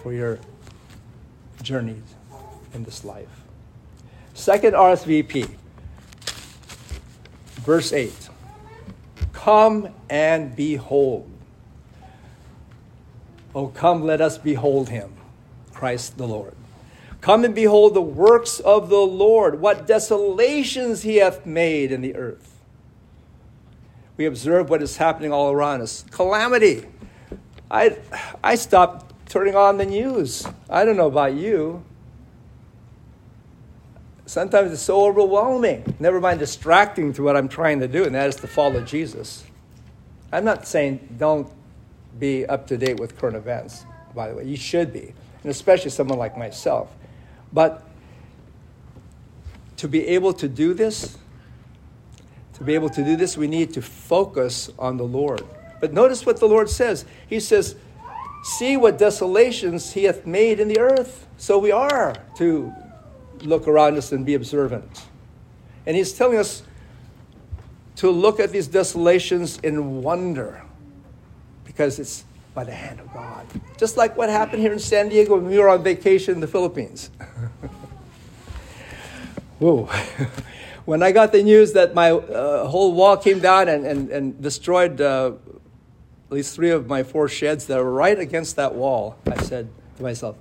for 0.04 0.14
your 0.14 0.38
journey 1.64 2.00
in 2.76 2.84
this 2.84 3.04
life. 3.04 3.44
Second 4.36 4.76
RSVP, 4.76 5.50
verse 7.62 7.92
8 7.92 8.30
Come 9.34 9.90
and 10.12 10.56
behold. 10.56 11.28
Oh, 13.56 13.70
come, 13.70 14.04
let 14.04 14.22
us 14.22 14.38
behold 14.38 14.90
him, 14.90 15.12
Christ 15.74 16.20
the 16.20 16.28
Lord. 16.28 16.54
Come 17.22 17.44
and 17.44 17.54
behold 17.54 17.94
the 17.94 18.02
works 18.02 18.60
of 18.60 18.90
the 18.90 18.98
Lord, 18.98 19.60
what 19.60 19.86
desolations 19.86 21.02
he 21.02 21.18
hath 21.18 21.46
made 21.46 21.92
in 21.92 22.02
the 22.02 22.16
earth. 22.16 22.56
We 24.16 24.26
observe 24.26 24.70
what 24.70 24.82
is 24.82 24.98
happening 24.98 25.32
all 25.32 25.52
around 25.52 25.82
us 25.82 26.06
calamity. 26.12 26.86
I, 27.72 27.98
I 28.44 28.56
stopped 28.56 29.14
turning 29.30 29.56
on 29.56 29.78
the 29.78 29.86
news. 29.86 30.48
I 30.70 30.86
don't 30.86 30.98
know 30.98 31.08
about 31.08 31.34
you. 31.34 31.84
Sometimes 34.26 34.72
it's 34.72 34.82
so 34.82 35.06
overwhelming, 35.06 35.96
never 36.00 36.20
mind 36.22 36.40
distracting 36.40 37.14
to 37.14 37.24
what 37.24 37.36
I'm 37.36 37.48
trying 37.50 37.80
to 37.80 37.88
do, 37.88 38.04
and 38.04 38.14
that 38.14 38.28
is 38.28 38.36
to 38.38 38.48
follow 38.48 38.82
Jesus. 38.82 39.44
I'm 40.32 40.46
not 40.46 40.68
saying 40.68 41.16
don't 41.18 41.52
be 42.20 42.46
up 42.46 42.68
to 42.68 42.78
date 42.78 43.00
with 43.00 43.18
current 43.18 43.36
events, 43.36 43.86
by 44.14 44.30
the 44.30 44.36
way. 44.36 44.44
You 44.46 44.56
should 44.56 44.94
be, 44.94 45.14
and 45.42 45.52
especially 45.52 45.90
someone 45.90 46.20
like 46.20 46.38
myself. 46.38 46.96
But 47.52 47.84
to 49.78 49.88
be 49.88 50.08
able 50.08 50.34
to 50.34 50.48
do 50.48 50.74
this, 50.74 51.18
To 52.60 52.66
be 52.66 52.76
able 52.76 52.90
to 52.90 53.04
do 53.06 53.16
this, 53.16 53.38
we 53.38 53.48
need 53.48 53.74
to 53.76 53.82
focus 53.82 54.70
on 54.78 54.98
the 54.98 55.06
Lord. 55.06 55.44
But 55.80 55.94
notice 55.94 56.26
what 56.26 56.42
the 56.42 56.46
Lord 56.46 56.70
says. 56.70 57.06
He 57.26 57.40
says, 57.40 57.76
See 58.44 58.76
what 58.76 58.98
desolations 58.98 59.94
he 59.94 60.04
hath 60.04 60.26
made 60.26 60.60
in 60.60 60.68
the 60.68 60.78
earth. 60.80 61.26
So 61.38 61.58
we 61.58 61.72
are 61.72 62.16
to 62.38 62.74
look 63.44 63.66
around 63.66 63.98
us 63.98 64.12
and 64.12 64.26
be 64.26 64.34
observant. 64.34 65.06
And 65.86 65.96
he's 65.96 66.12
telling 66.12 66.38
us 66.38 66.64
to 67.98 68.10
look 68.10 68.42
at 68.42 68.52
these 68.52 68.68
desolations 68.68 69.58
in 69.60 70.02
wonder 70.02 70.64
because 71.64 71.98
it's 71.98 72.26
by 72.54 72.64
the 72.64 72.74
hand 72.74 73.00
of 73.00 73.12
God. 73.14 73.46
Just 73.78 73.98
like 73.98 74.18
what 74.18 74.30
happened 74.30 74.62
here 74.62 74.74
in 74.74 74.80
San 74.80 75.10
Diego 75.10 75.36
when 75.36 75.46
we 75.46 75.58
were 75.58 75.70
on 75.70 75.84
vacation 75.84 76.36
in 76.36 76.42
the 76.42 76.48
Philippines. 76.48 77.12
Whoa. 79.60 79.86
when 80.86 81.04
I 81.04 81.12
got 81.12 81.32
the 81.32 81.44
news 81.44 81.74
that 81.74 81.94
my 81.94 82.12
uh, 82.12 82.68
whole 82.68 82.94
wall 82.94 83.18
came 83.18 83.40
down 83.40 83.68
and, 83.68 83.86
and, 83.86 84.10
and 84.10 84.42
destroyed 84.42 85.02
uh, 85.02 85.34
at 86.28 86.34
least 86.34 86.56
three 86.56 86.72
of 86.72 86.88
my 86.88 87.04
four 87.04 87.28
sheds 87.28 87.68
that 87.68 87.78
were 87.78 87.92
right 87.92 88.18
against 88.18 88.56
that 88.56 88.74
wall, 88.74 89.18
I 89.28 89.42
said 89.44 89.70
to 89.98 90.04
myself, 90.04 90.38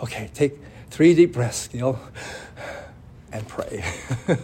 okay, 0.00 0.30
take 0.34 0.58
three 0.90 1.14
deep 1.14 1.32
breaths, 1.32 1.68
Gil, 1.68 1.98
and 3.32 3.46
pray. 3.48 3.84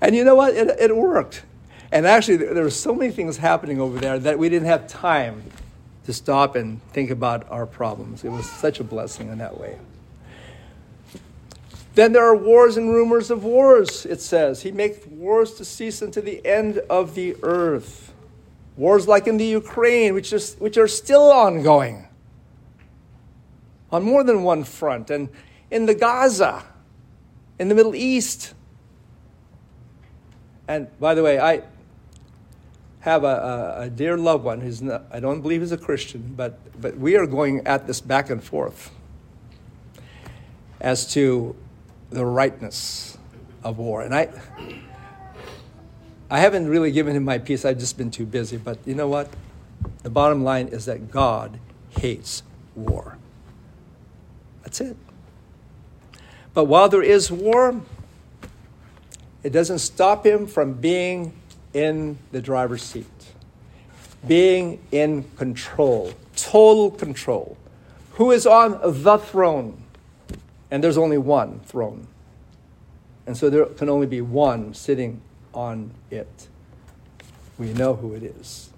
and 0.00 0.14
you 0.14 0.24
know 0.24 0.34
what? 0.34 0.54
It, 0.54 0.68
it 0.78 0.96
worked. 0.96 1.42
And 1.90 2.06
actually, 2.06 2.36
there 2.36 2.62
were 2.62 2.70
so 2.70 2.94
many 2.94 3.10
things 3.10 3.38
happening 3.38 3.80
over 3.80 3.98
there 3.98 4.18
that 4.18 4.38
we 4.38 4.48
didn't 4.48 4.68
have 4.68 4.86
time 4.88 5.42
to 6.04 6.12
stop 6.12 6.56
and 6.56 6.82
think 6.92 7.10
about 7.10 7.50
our 7.50 7.66
problems. 7.66 8.24
It 8.24 8.30
was 8.30 8.48
such 8.48 8.80
a 8.80 8.84
blessing 8.84 9.28
in 9.28 9.38
that 9.38 9.58
way. 9.58 9.78
Then 11.94 12.12
there 12.12 12.24
are 12.24 12.36
wars 12.36 12.76
and 12.76 12.90
rumors 12.90 13.30
of 13.30 13.42
wars, 13.42 14.06
it 14.06 14.20
says. 14.20 14.62
He 14.62 14.70
makes 14.70 15.04
wars 15.06 15.54
to 15.54 15.64
cease 15.64 16.00
unto 16.00 16.20
the 16.20 16.44
end 16.46 16.78
of 16.90 17.14
the 17.14 17.36
earth. 17.42 18.12
Wars 18.76 19.08
like 19.08 19.26
in 19.26 19.36
the 19.36 19.46
Ukraine, 19.46 20.14
which, 20.14 20.32
is, 20.32 20.54
which 20.58 20.78
are 20.78 20.86
still 20.86 21.32
ongoing 21.32 22.06
on 23.90 24.04
more 24.04 24.22
than 24.22 24.42
one 24.42 24.64
front, 24.64 25.10
and 25.10 25.28
in 25.70 25.86
the 25.86 25.94
Gaza, 25.94 26.62
in 27.58 27.68
the 27.68 27.74
Middle 27.74 27.94
East. 27.94 28.54
And 30.68 30.86
by 31.00 31.14
the 31.14 31.22
way, 31.22 31.40
I 31.40 31.62
have 33.00 33.24
a, 33.24 33.26
a, 33.78 33.82
a 33.82 33.90
dear 33.90 34.16
loved 34.16 34.44
one 34.44 34.60
who's 34.60 34.82
not, 34.82 35.04
I 35.10 35.20
don't 35.20 35.40
believe 35.40 35.60
he's 35.60 35.72
a 35.72 35.78
Christian, 35.78 36.34
but, 36.36 36.58
but 36.80 36.96
we 36.98 37.16
are 37.16 37.26
going 37.26 37.66
at 37.66 37.86
this 37.86 38.00
back 38.00 38.30
and 38.30 38.42
forth 38.42 38.90
as 40.80 41.12
to 41.14 41.54
the 42.10 42.24
rightness 42.24 43.18
of 43.62 43.78
war. 43.78 44.02
And 44.02 44.14
I, 44.14 44.28
I 46.30 46.40
haven't 46.40 46.68
really 46.68 46.90
given 46.90 47.16
him 47.16 47.24
my 47.24 47.38
peace. 47.38 47.64
I've 47.64 47.78
just 47.78 47.96
been 47.96 48.10
too 48.10 48.26
busy. 48.26 48.56
But 48.56 48.78
you 48.84 48.94
know 48.94 49.08
what? 49.08 49.28
The 50.02 50.10
bottom 50.10 50.44
line 50.44 50.68
is 50.68 50.86
that 50.86 51.10
God 51.10 51.58
hates 51.90 52.42
war. 52.74 53.16
That's 54.62 54.80
it. 54.80 54.96
But 56.54 56.64
while 56.64 56.88
there 56.88 57.02
is 57.02 57.30
war, 57.30 57.80
it 59.42 59.50
doesn't 59.50 59.78
stop 59.78 60.26
him 60.26 60.46
from 60.46 60.74
being 60.74 61.32
in 61.74 62.18
the 62.32 62.40
driver's 62.40 62.82
seat, 62.82 63.06
being 64.26 64.80
in 64.90 65.24
control, 65.36 66.12
total 66.36 66.90
control. 66.90 67.56
Who 68.12 68.30
is 68.30 68.46
on 68.46 68.80
the 69.02 69.18
throne? 69.18 69.82
And 70.70 70.82
there's 70.82 70.98
only 70.98 71.18
one 71.18 71.60
throne. 71.60 72.08
And 73.26 73.36
so 73.36 73.50
there 73.50 73.66
can 73.66 73.88
only 73.88 74.06
be 74.06 74.20
one 74.20 74.74
sitting 74.74 75.20
on 75.54 75.92
it. 76.10 76.48
We 77.58 77.72
know 77.72 77.94
who 77.94 78.14
it 78.14 78.22
is. 78.22 78.70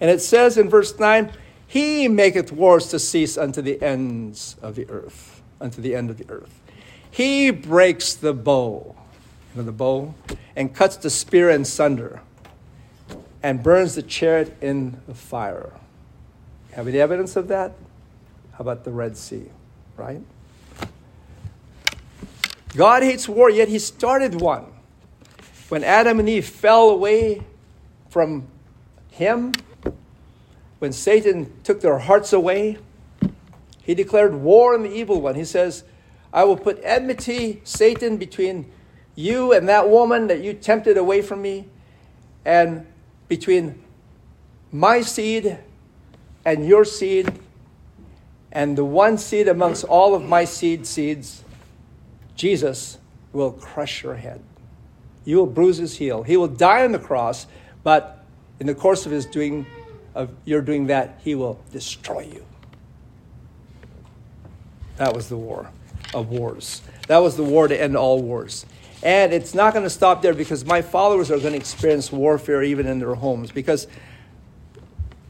And 0.00 0.10
it 0.10 0.20
says 0.20 0.56
in 0.56 0.68
verse 0.68 0.98
9, 0.98 1.30
He 1.66 2.08
maketh 2.08 2.52
wars 2.52 2.86
to 2.88 2.98
cease 2.98 3.36
unto 3.36 3.60
the 3.60 3.82
ends 3.82 4.56
of 4.62 4.74
the 4.74 4.88
earth, 4.88 5.42
unto 5.60 5.82
the 5.82 5.94
end 5.94 6.10
of 6.10 6.18
the 6.18 6.26
earth. 6.28 6.60
He 7.10 7.50
breaks 7.50 8.14
the 8.14 8.32
bow, 8.32 8.94
you 9.54 9.60
know, 9.60 9.62
the 9.62 9.72
bow, 9.72 10.14
and 10.54 10.74
cuts 10.74 10.96
the 10.96 11.10
spear 11.10 11.50
in 11.50 11.64
sunder, 11.64 12.20
and 13.42 13.62
burns 13.62 13.94
the 13.94 14.02
chariot 14.02 14.56
in 14.60 15.00
the 15.06 15.14
fire. 15.14 15.72
Have 16.72 16.86
any 16.86 17.00
evidence 17.00 17.36
of 17.36 17.48
that? 17.48 17.72
How 18.52 18.60
about 18.60 18.84
the 18.84 18.90
Red 18.90 19.16
Sea, 19.16 19.50
right? 19.96 20.20
God 22.76 23.02
hates 23.02 23.28
war, 23.28 23.50
yet 23.50 23.68
He 23.68 23.78
started 23.78 24.40
one. 24.40 24.66
When 25.68 25.82
Adam 25.82 26.20
and 26.20 26.28
Eve 26.28 26.46
fell 26.46 26.90
away 26.90 27.42
from 28.08 28.46
Him, 29.10 29.52
when 30.78 30.92
Satan 30.92 31.52
took 31.64 31.80
their 31.80 31.98
hearts 31.98 32.32
away, 32.32 32.78
He 33.82 33.94
declared 33.94 34.34
war 34.34 34.74
on 34.74 34.82
the 34.82 34.92
evil 34.92 35.20
one. 35.20 35.34
He 35.34 35.44
says, 35.44 35.82
I 36.32 36.44
will 36.44 36.56
put 36.56 36.80
enmity, 36.84 37.60
Satan, 37.64 38.16
between 38.16 38.70
you 39.14 39.52
and 39.52 39.68
that 39.68 39.88
woman 39.88 40.26
that 40.28 40.40
you 40.40 40.54
tempted 40.54 40.96
away 40.96 41.22
from 41.22 41.42
me, 41.42 41.66
and 42.44 42.86
between 43.28 43.82
my 44.72 45.00
seed 45.02 45.58
and 46.44 46.66
your 46.66 46.84
seed, 46.84 47.32
and 48.52 48.76
the 48.76 48.84
one 48.84 49.18
seed 49.18 49.48
amongst 49.48 49.84
all 49.84 50.14
of 50.14 50.24
my 50.24 50.44
seed 50.44 50.86
seeds 50.86 51.44
Jesus 52.40 52.96
will 53.34 53.52
crush 53.52 54.02
your 54.02 54.14
head. 54.14 54.40
You 55.26 55.36
will 55.36 55.46
bruise 55.46 55.76
his 55.76 55.98
heel. 55.98 56.22
He 56.22 56.38
will 56.38 56.48
die 56.48 56.84
on 56.84 56.92
the 56.92 56.98
cross, 56.98 57.46
but 57.84 58.24
in 58.58 58.66
the 58.66 58.74
course 58.74 59.04
of 59.04 59.12
his 59.12 59.26
doing 59.26 59.66
of 60.14 60.30
your 60.46 60.62
doing 60.62 60.86
that, 60.86 61.20
he 61.22 61.34
will 61.34 61.60
destroy 61.70 62.22
you. 62.22 62.44
That 64.96 65.14
was 65.14 65.28
the 65.28 65.36
war 65.36 65.70
of 66.14 66.30
wars. 66.30 66.80
That 67.08 67.18
was 67.18 67.36
the 67.36 67.44
war 67.44 67.68
to 67.68 67.78
end 67.78 67.94
all 67.94 68.22
wars. 68.22 68.64
And 69.02 69.32
it's 69.32 69.54
not 69.54 69.72
going 69.72 69.84
to 69.84 69.90
stop 69.90 70.20
there 70.20 70.34
because 70.34 70.64
my 70.64 70.82
followers 70.82 71.30
are 71.30 71.38
going 71.38 71.52
to 71.52 71.58
experience 71.58 72.12
warfare 72.12 72.62
even 72.62 72.86
in 72.86 72.98
their 72.98 73.14
homes. 73.14 73.50
Because, 73.50 73.86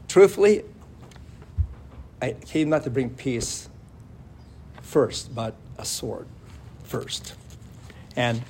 truthfully, 0.09 0.63
I 2.21 2.33
came 2.33 2.69
not 2.69 2.83
to 2.83 2.89
bring 2.89 3.11
peace 3.11 3.69
first, 4.81 5.33
but 5.33 5.55
a 5.77 5.85
sword 5.85 6.27
first. 6.83 7.33
And 8.17 8.41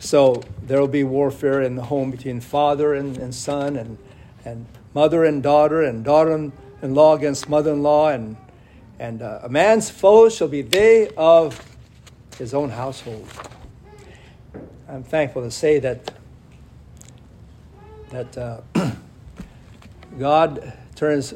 so 0.00 0.42
there 0.62 0.80
will 0.80 0.88
be 0.88 1.04
warfare 1.04 1.62
in 1.62 1.76
the 1.76 1.84
home 1.84 2.10
between 2.10 2.40
father 2.40 2.94
and, 2.94 3.16
and 3.18 3.32
son, 3.32 3.76
and, 3.76 3.98
and 4.44 4.66
mother 4.94 5.24
and 5.24 5.42
daughter, 5.42 5.82
and 5.82 6.04
daughter 6.04 6.34
in 6.82 6.94
law 6.94 7.14
against 7.14 7.48
mother 7.48 7.72
in 7.72 7.84
law. 7.84 8.08
And, 8.08 8.36
and 8.98 9.22
uh, 9.22 9.40
a 9.44 9.48
man's 9.48 9.90
foes 9.90 10.34
shall 10.34 10.48
be 10.48 10.62
they 10.62 11.08
of 11.16 11.64
his 12.36 12.52
own 12.52 12.70
household. 12.70 13.28
I'm 14.88 15.02
thankful 15.02 15.42
to 15.42 15.50
say 15.50 15.80
that, 15.80 16.12
that 18.10 18.38
uh, 18.38 18.60
God 20.18 20.72
turns 20.94 21.34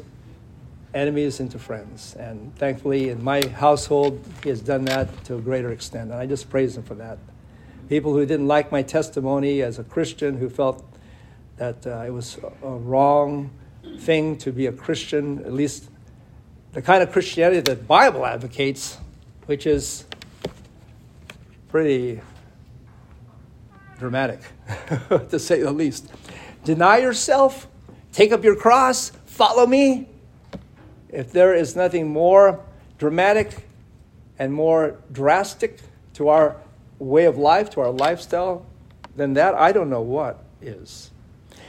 enemies 0.93 1.41
into 1.41 1.59
friends. 1.59 2.15
And 2.15 2.55
thankfully, 2.55 3.09
in 3.09 3.21
my 3.21 3.45
household, 3.45 4.25
he 4.41 4.49
has 4.49 4.61
done 4.61 4.85
that 4.85 5.25
to 5.25 5.35
a 5.35 5.41
greater 5.41 5.69
extent. 5.71 6.11
And 6.11 6.19
I 6.19 6.25
just 6.25 6.49
praise 6.49 6.77
him 6.77 6.83
for 6.83 6.95
that. 6.95 7.17
People 7.89 8.13
who 8.13 8.25
didn't 8.25 8.47
like 8.47 8.71
my 8.71 8.83
testimony 8.83 9.61
as 9.61 9.79
a 9.79 9.83
Christian, 9.83 10.37
who 10.37 10.49
felt 10.49 10.85
that 11.57 11.85
uh, 11.85 12.05
it 12.07 12.11
was 12.11 12.39
a 12.63 12.69
wrong 12.69 13.51
thing 13.99 14.37
to 14.37 14.53
be 14.53 14.67
a 14.67 14.71
Christian, 14.71 15.39
at 15.39 15.51
least 15.51 15.89
the 16.71 16.81
kind 16.81 17.03
of 17.03 17.11
Christianity 17.11 17.59
that 17.59 17.79
the 17.79 17.83
Bible 17.83 18.25
advocates, 18.25 18.97
which 19.45 19.67
is 19.67 20.05
pretty 21.67 22.21
dramatic, 24.01 24.41
to 25.29 25.39
say 25.39 25.61
the 25.61 25.71
least. 25.71 26.11
Deny 26.65 26.97
yourself, 26.97 27.67
take 28.11 28.31
up 28.31 28.43
your 28.43 28.55
cross, 28.55 29.11
follow 29.25 29.65
me 29.65 30.09
if 31.09 31.31
there 31.31 31.53
is 31.53 31.75
nothing 31.75 32.09
more 32.09 32.59
dramatic 32.97 33.67
and 34.39 34.51
more 34.51 34.97
drastic 35.11 35.79
to 36.15 36.29
our 36.29 36.57
way 36.97 37.25
of 37.25 37.37
life, 37.37 37.69
to 37.71 37.81
our 37.81 37.91
lifestyle, 37.91 38.65
than 39.15 39.33
that, 39.33 39.53
I 39.53 39.71
don't 39.71 39.89
know 39.89 40.01
what 40.01 40.43
is. 40.61 41.11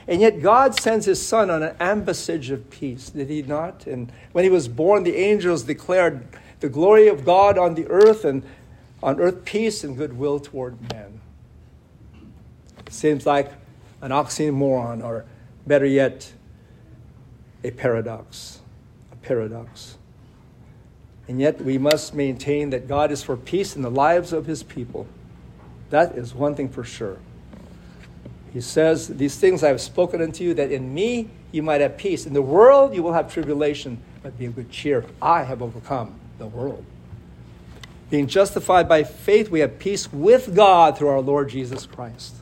And 0.09 0.21
yet, 0.21 0.41
God 0.41 0.75
sends 0.75 1.05
His 1.07 1.25
Son 1.25 1.51
on 1.51 1.63
an 1.63 1.77
ambassage 1.77 2.51
of 2.51 2.71
peace, 2.71 3.11
did 3.11 3.29
He 3.29 3.43
not? 3.43 3.87
And 3.87 4.11
when 4.33 4.45
He 4.45 4.51
was 4.51 4.69
born, 4.69 5.05
the 5.05 5.17
angels 5.17 5.65
declared 5.65 6.27
the 6.61 6.69
glory 6.69 7.09
of 7.09 7.25
God 7.25 7.59
on 7.59 7.75
the 7.75 7.87
earth, 7.89 8.25
and 8.25 8.43
on 9.03 9.21
earth 9.21 9.45
peace 9.45 9.85
and 9.85 9.97
goodwill 9.97 10.41
toward 10.41 10.81
men. 10.93 11.21
Seems 12.93 13.25
like 13.25 13.51
an 14.03 14.11
oxymoron, 14.11 15.03
or 15.03 15.25
better 15.67 15.87
yet, 15.87 16.31
a 17.65 17.71
paradox 17.71 18.61
A 19.13 19.17
paradox. 19.17 19.97
And 21.27 21.41
yet 21.41 21.63
we 21.63 21.79
must 21.79 22.13
maintain 22.13 22.71
that 22.71 22.89
God 22.89 23.11
is 23.11 23.23
for 23.23 23.37
peace 23.37 23.77
in 23.77 23.83
the 23.83 23.91
lives 23.91 24.33
of 24.33 24.45
his 24.45 24.63
people. 24.63 25.07
That 25.91 26.17
is 26.19 26.35
one 26.35 26.55
thing 26.55 26.69
for 26.69 26.85
sure. 26.85 27.19
He 28.53 28.61
says, 28.61 29.09
These 29.09 29.39
things 29.39 29.63
I 29.63 29.69
have 29.69 29.81
spoken 29.81 30.21
unto 30.21 30.45
you, 30.45 30.53
that 30.55 30.71
in 30.71 30.93
me 30.93 31.31
you 31.51 31.63
might 31.63 31.81
have 31.81 31.97
peace. 31.97 32.27
In 32.27 32.35
the 32.35 32.43
world 32.43 32.95
you 32.95 33.03
will 33.03 33.15
have 33.15 33.33
tribulation, 33.33 34.03
but 34.23 34.39
be 34.39 34.47
of 34.47 34.57
good 34.57 34.71
cheer. 34.71 35.07
I 35.23 35.45
have 35.45 35.63
overcome 35.63 36.19
the 36.39 36.47
world. 36.47 36.85
Being 38.11 38.27
justified 38.27 38.87
by 38.87 39.05
faith, 39.05 39.49
we 39.49 39.61
have 39.61 39.79
peace 39.79 40.13
with 40.13 40.55
God 40.55 40.99
through 40.99 41.09
our 41.09 41.23
Lord 41.23 41.49
Jesus 41.49 41.87
Christ. 41.87 42.42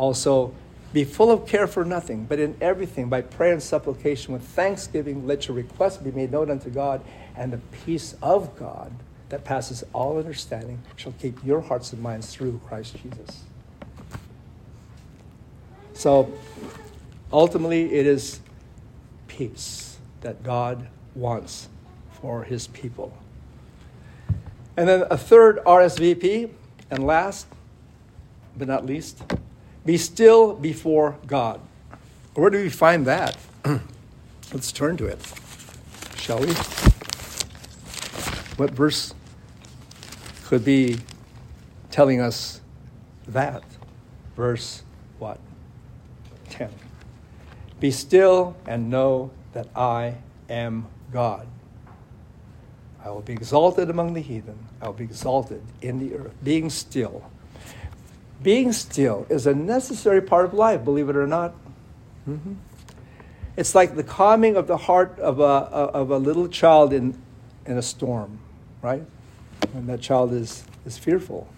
Also, 0.00 0.54
be 0.94 1.04
full 1.04 1.30
of 1.30 1.46
care 1.46 1.66
for 1.66 1.84
nothing, 1.84 2.24
but 2.24 2.38
in 2.40 2.56
everything, 2.58 3.10
by 3.10 3.20
prayer 3.20 3.52
and 3.52 3.62
supplication, 3.62 4.32
with 4.32 4.40
thanksgiving, 4.40 5.26
let 5.26 5.46
your 5.46 5.54
requests 5.54 5.98
be 5.98 6.10
made 6.10 6.32
known 6.32 6.50
unto 6.50 6.70
God, 6.70 7.02
and 7.36 7.52
the 7.52 7.58
peace 7.84 8.16
of 8.22 8.58
God 8.58 8.90
that 9.28 9.44
passes 9.44 9.84
all 9.92 10.16
understanding 10.16 10.80
shall 10.96 11.12
keep 11.20 11.44
your 11.44 11.60
hearts 11.60 11.92
and 11.92 12.02
minds 12.02 12.34
through 12.34 12.58
Christ 12.66 12.96
Jesus. 13.02 13.42
So, 15.92 16.32
ultimately, 17.30 17.92
it 17.92 18.06
is 18.06 18.40
peace 19.28 19.98
that 20.22 20.42
God 20.42 20.88
wants 21.14 21.68
for 22.22 22.44
his 22.44 22.68
people. 22.68 23.12
And 24.78 24.88
then 24.88 25.04
a 25.10 25.18
third 25.18 25.58
RSVP, 25.66 26.48
and 26.90 27.06
last 27.06 27.46
but 28.56 28.66
not 28.66 28.86
least, 28.86 29.22
be 29.84 29.96
still 29.96 30.54
before 30.54 31.16
God. 31.26 31.60
Where 32.34 32.50
do 32.50 32.58
we 32.58 32.68
find 32.68 33.06
that? 33.06 33.36
Let's 34.52 34.72
turn 34.72 34.96
to 34.98 35.06
it, 35.06 35.20
shall 36.16 36.40
we? 36.40 36.52
What 38.56 38.70
verse 38.70 39.14
could 40.44 40.64
be 40.64 40.98
telling 41.90 42.20
us 42.20 42.60
that? 43.28 43.62
Verse 44.36 44.82
what? 45.18 45.38
10. 46.50 46.70
Be 47.78 47.90
still 47.90 48.56
and 48.66 48.90
know 48.90 49.30
that 49.52 49.68
I 49.74 50.16
am 50.48 50.86
God. 51.12 51.46
I 53.02 53.10
will 53.10 53.22
be 53.22 53.32
exalted 53.32 53.88
among 53.88 54.12
the 54.14 54.20
heathen. 54.20 54.58
I 54.82 54.86
will 54.86 54.94
be 54.94 55.04
exalted 55.04 55.62
in 55.80 55.98
the 55.98 56.16
earth. 56.16 56.34
Being 56.42 56.68
still 56.68 57.30
being 58.42 58.72
still 58.72 59.26
is 59.28 59.46
a 59.46 59.54
necessary 59.54 60.22
part 60.22 60.44
of 60.46 60.54
life, 60.54 60.84
believe 60.84 61.08
it 61.08 61.16
or 61.16 61.26
not. 61.26 61.52
Mm-hmm. 62.28 62.54
It's 63.56 63.74
like 63.74 63.96
the 63.96 64.04
calming 64.04 64.56
of 64.56 64.66
the 64.66 64.76
heart 64.76 65.18
of 65.18 65.40
a, 65.40 65.42
of 65.42 66.10
a 66.10 66.16
little 66.16 66.48
child 66.48 66.92
in, 66.92 67.20
in 67.66 67.76
a 67.76 67.82
storm, 67.82 68.38
right? 68.80 69.02
When 69.72 69.86
that 69.86 70.00
child 70.00 70.32
is, 70.32 70.64
is 70.86 70.96
fearful. 70.96 71.48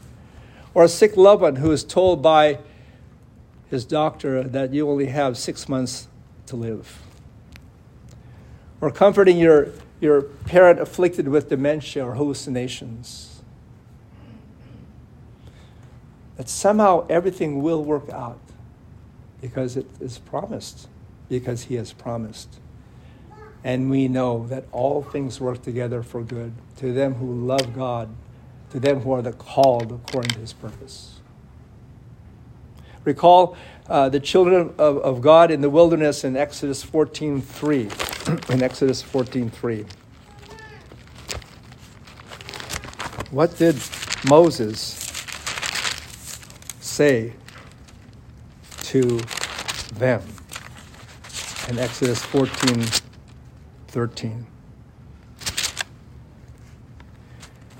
Or 0.74 0.84
a 0.84 0.88
sick 0.88 1.16
loved 1.16 1.42
one 1.42 1.56
who 1.56 1.70
is 1.70 1.84
told 1.84 2.22
by 2.22 2.58
his 3.70 3.84
doctor 3.84 4.42
that 4.42 4.72
you 4.72 4.88
only 4.90 5.06
have 5.06 5.38
six 5.38 5.68
months 5.68 6.08
to 6.46 6.56
live. 6.56 7.00
Or 8.80 8.90
comforting 8.90 9.38
your, 9.38 9.68
your 10.00 10.22
parent 10.22 10.80
afflicted 10.80 11.28
with 11.28 11.48
dementia 11.48 12.04
or 12.04 12.14
hallucinations 12.14 13.41
that 16.36 16.48
somehow 16.48 17.06
everything 17.08 17.62
will 17.62 17.84
work 17.84 18.08
out 18.10 18.40
because 19.40 19.76
it 19.76 19.86
is 20.00 20.18
promised, 20.18 20.88
because 21.28 21.64
He 21.64 21.74
has 21.74 21.92
promised. 21.92 22.60
And 23.64 23.90
we 23.90 24.08
know 24.08 24.46
that 24.48 24.64
all 24.72 25.02
things 25.02 25.40
work 25.40 25.62
together 25.62 26.02
for 26.02 26.22
good 26.22 26.52
to 26.78 26.92
them 26.92 27.14
who 27.14 27.32
love 27.32 27.74
God, 27.74 28.08
to 28.70 28.80
them 28.80 29.00
who 29.00 29.12
are 29.12 29.22
the 29.22 29.32
called 29.32 29.92
according 29.92 30.30
to 30.30 30.40
His 30.40 30.52
purpose. 30.52 31.20
Recall 33.04 33.56
uh, 33.88 34.08
the 34.08 34.20
children 34.20 34.72
of, 34.78 34.98
of 34.98 35.20
God 35.20 35.50
in 35.50 35.60
the 35.60 35.70
wilderness 35.70 36.22
in 36.24 36.36
Exodus 36.36 36.84
14.3. 36.84 38.50
in 38.50 38.62
Exodus 38.62 39.02
14.3. 39.02 39.86
What 43.32 43.56
did 43.56 43.76
Moses 44.28 45.01
say 46.92 47.32
to 48.82 49.18
them 49.94 50.22
in 51.70 51.78
Exodus 51.78 52.22
14 52.22 52.84
13. 53.88 54.46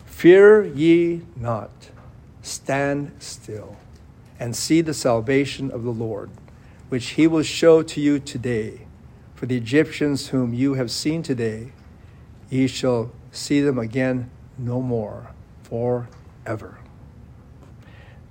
Fear 0.07 0.65
ye 0.65 1.21
not, 1.37 1.71
stand 2.41 3.13
still, 3.19 3.77
and 4.41 4.57
see 4.57 4.81
the 4.81 4.95
salvation 4.95 5.71
of 5.71 5.83
the 5.83 5.91
Lord, 5.91 6.31
which 6.89 7.11
he 7.11 7.27
will 7.27 7.43
show 7.43 7.83
to 7.83 8.01
you 8.01 8.19
today. 8.19 8.87
For 9.35 9.45
the 9.45 9.59
Egyptians 9.59 10.29
whom 10.29 10.55
you 10.55 10.75
have 10.75 10.91
seen 10.91 11.23
today, 11.23 11.73
ye 12.49 12.67
shall 12.67 13.11
see 13.31 13.61
them 13.61 13.79
again 13.79 14.31
no 14.57 14.81
more 14.81 15.29
forever. 15.65 16.79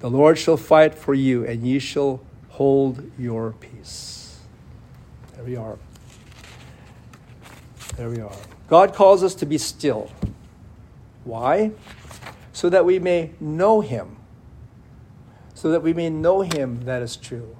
The 0.01 0.09
Lord 0.09 0.39
shall 0.39 0.57
fight 0.57 0.95
for 0.95 1.13
you, 1.13 1.45
and 1.45 1.65
ye 1.65 1.77
shall 1.77 2.21
hold 2.49 3.11
your 3.19 3.53
peace. 3.53 4.39
There 5.35 5.43
we 5.43 5.55
are. 5.55 5.77
There 7.97 8.09
we 8.09 8.19
are. 8.19 8.35
God 8.67 8.95
calls 8.95 9.23
us 9.23 9.35
to 9.35 9.45
be 9.45 9.59
still. 9.59 10.09
Why? 11.23 11.71
So 12.51 12.67
that 12.69 12.83
we 12.83 12.97
may 12.97 13.29
know 13.39 13.81
Him. 13.81 14.17
So 15.53 15.69
that 15.69 15.83
we 15.83 15.93
may 15.93 16.09
know 16.09 16.41
Him 16.41 16.83
that 16.85 17.03
is 17.03 17.15
true. 17.15 17.55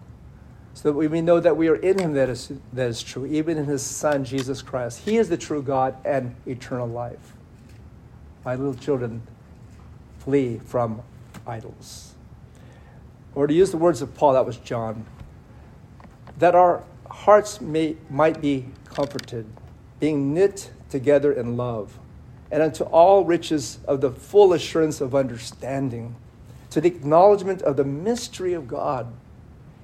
So 0.73 0.89
that 0.89 0.97
we 0.97 1.08
may 1.08 1.21
know 1.21 1.39
that 1.39 1.56
we 1.56 1.67
are 1.67 1.75
in 1.75 1.99
Him 1.99 2.13
that 2.13 2.27
is, 2.27 2.51
that 2.73 2.89
is 2.89 3.04
true, 3.04 3.27
even 3.27 3.60
in 3.60 3.65
His 3.65 3.84
Son, 3.84 4.25
Jesus 4.25 4.63
Christ. 4.63 5.01
He 5.01 5.17
is 5.17 5.30
the 5.30 5.38
true 5.38 5.62
God 5.62 5.95
and 6.04 6.36
eternal 6.47 6.88
life. 6.88 7.34
My 8.43 8.56
little 8.56 8.73
children, 8.73 9.21
flee 10.17 10.60
from 10.65 11.04
idols 11.45 12.11
or 13.36 13.48
to 13.48 13.54
use 13.54 13.72
the 13.72 13.78
words 13.78 14.02
of 14.02 14.13
Paul, 14.13 14.34
that 14.34 14.46
was 14.46 14.58
John, 14.58 15.06
that 16.38 16.56
our 16.56 16.84
hearts 17.10 17.62
may, 17.62 17.98
might 18.10 18.41
be 18.41 18.67
comforted, 18.86 19.46
being 20.00 20.34
knit 20.34 20.72
together 20.89 21.32
in 21.32 21.56
love, 21.58 21.98
and 22.52 22.62
unto 22.62 22.84
all 22.86 23.24
riches 23.24 23.80
of 23.88 24.02
the 24.02 24.12
full 24.12 24.54
assurance 24.54 25.02
of 25.02 25.15
understanding, 25.15 26.15
to 26.70 26.82
the 26.82 26.88
acknowledgement 26.88 27.62
of 27.62 27.78
the 27.78 27.84
mystery 27.84 28.54
of 28.54 28.67
God, 28.67 29.12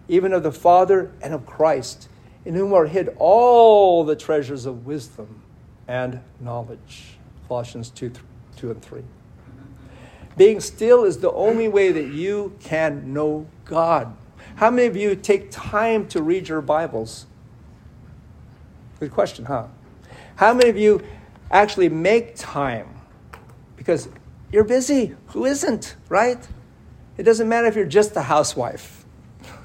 even 0.07 0.33
of 0.33 0.43
the 0.43 0.51
Father 0.51 1.11
and 1.21 1.33
of 1.33 1.45
Christ, 1.45 2.09
in 2.45 2.55
whom 2.55 2.73
are 2.73 2.85
hid 2.85 3.09
all 3.19 4.03
the 4.05 4.15
treasures 4.15 4.65
of 4.65 4.85
wisdom 4.85 5.41
and 5.87 6.21
knowledge. 6.39 7.17
Colossians 7.47 7.89
2, 7.89 8.11
2 8.57 8.71
and 8.71 8.81
3. 8.81 9.03
Being 10.37 10.59
still 10.59 11.03
is 11.03 11.17
the 11.17 11.31
only 11.31 11.67
way 11.67 11.91
that 11.91 12.13
you 12.13 12.55
can 12.59 13.11
know 13.11 13.47
God. 13.65 14.15
How 14.55 14.69
many 14.69 14.87
of 14.87 14.95
you 14.95 15.15
take 15.15 15.49
time 15.49 16.07
to 16.09 16.21
read 16.21 16.47
your 16.47 16.61
Bibles? 16.61 17.25
Good 18.99 19.11
question, 19.11 19.45
huh? 19.45 19.67
How 20.35 20.53
many 20.53 20.69
of 20.69 20.77
you 20.77 21.03
actually 21.49 21.89
make 21.89 22.35
time? 22.35 22.87
Because 23.75 24.09
you're 24.51 24.63
busy. 24.63 25.15
Who 25.27 25.45
isn't, 25.45 25.95
right? 26.07 26.47
It 27.17 27.23
doesn't 27.23 27.49
matter 27.49 27.65
if 27.65 27.75
you're 27.75 27.85
just 27.85 28.15
a 28.15 28.21
housewife. 28.21 29.05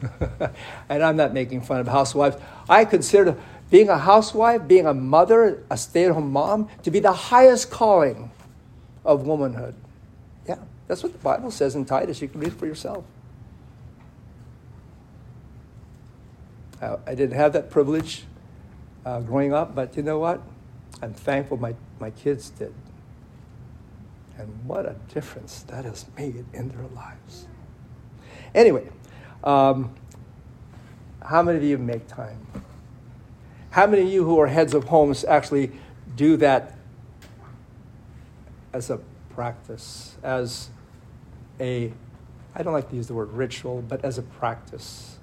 and 0.89 1.03
I'm 1.03 1.17
not 1.17 1.35
making 1.35 1.63
fun 1.63 1.81
of 1.81 1.89
housewives. 1.89 2.37
I 2.69 2.87
consider 2.87 3.37
being 3.71 3.91
a 3.91 3.99
housewife, 3.99 4.67
being 4.67 4.87
a 4.87 4.95
mother, 4.95 5.63
a 5.71 5.77
stay 5.77 6.07
at 6.07 6.13
home 6.13 6.33
mom, 6.33 6.69
to 6.83 6.91
be 6.91 7.01
the 7.01 7.13
highest 7.13 7.71
calling 7.71 8.31
of 9.05 9.27
womanhood. 9.27 9.75
That's 10.93 11.03
what 11.03 11.13
the 11.13 11.19
Bible 11.21 11.51
says 11.51 11.75
in 11.75 11.87
Titus. 11.87 12.21
You 12.21 12.29
can 12.29 12.39
read 12.39 12.53
it 12.53 12.59
for 12.59 12.67
yourself. 12.67 13.07
Uh, 16.83 16.99
I 17.07 17.15
didn't 17.15 17.35
have 17.35 17.55
that 17.55 17.71
privilege 17.71 18.25
uh, 19.07 19.21
growing 19.21 19.55
up, 19.55 19.75
but 19.75 19.97
you 19.97 20.03
know 20.03 20.19
what? 20.19 20.43
I'm 21.01 21.15
thankful 21.15 21.57
my, 21.57 21.75
my 21.99 22.11
kids 22.11 22.51
did. 22.51 22.75
And 24.37 24.67
what 24.67 24.85
a 24.85 24.97
difference 25.09 25.63
that 25.63 25.87
has 25.87 26.05
made 26.19 26.45
in 26.53 26.69
their 26.69 26.87
lives. 26.95 27.47
Anyway, 28.55 28.87
um, 29.43 29.95
how 31.23 31.43
many 31.43 31.57
of 31.57 31.65
you 31.65 31.79
make 31.79 32.07
time? 32.07 32.47
How 33.71 33.87
many 33.87 34.03
of 34.03 34.09
you 34.09 34.25
who 34.25 34.39
are 34.41 34.49
heads 34.49 34.75
of 34.75 34.85
homes 34.85 35.25
actually 35.25 35.73
do 36.17 36.37
that 36.37 36.77
as 38.75 38.91
a 38.91 39.01
practice, 39.31 40.17
as 40.23 40.69
a, 41.61 41.93
I 42.55 42.63
don't 42.63 42.73
like 42.73 42.91
to 42.91 42.97
use 42.97 43.07
the 43.07 43.15
word 43.15 43.33
ritual, 43.33 43.83
but 43.83 44.05
as 44.05 44.19
a 44.19 44.23
practice, 44.23 45.19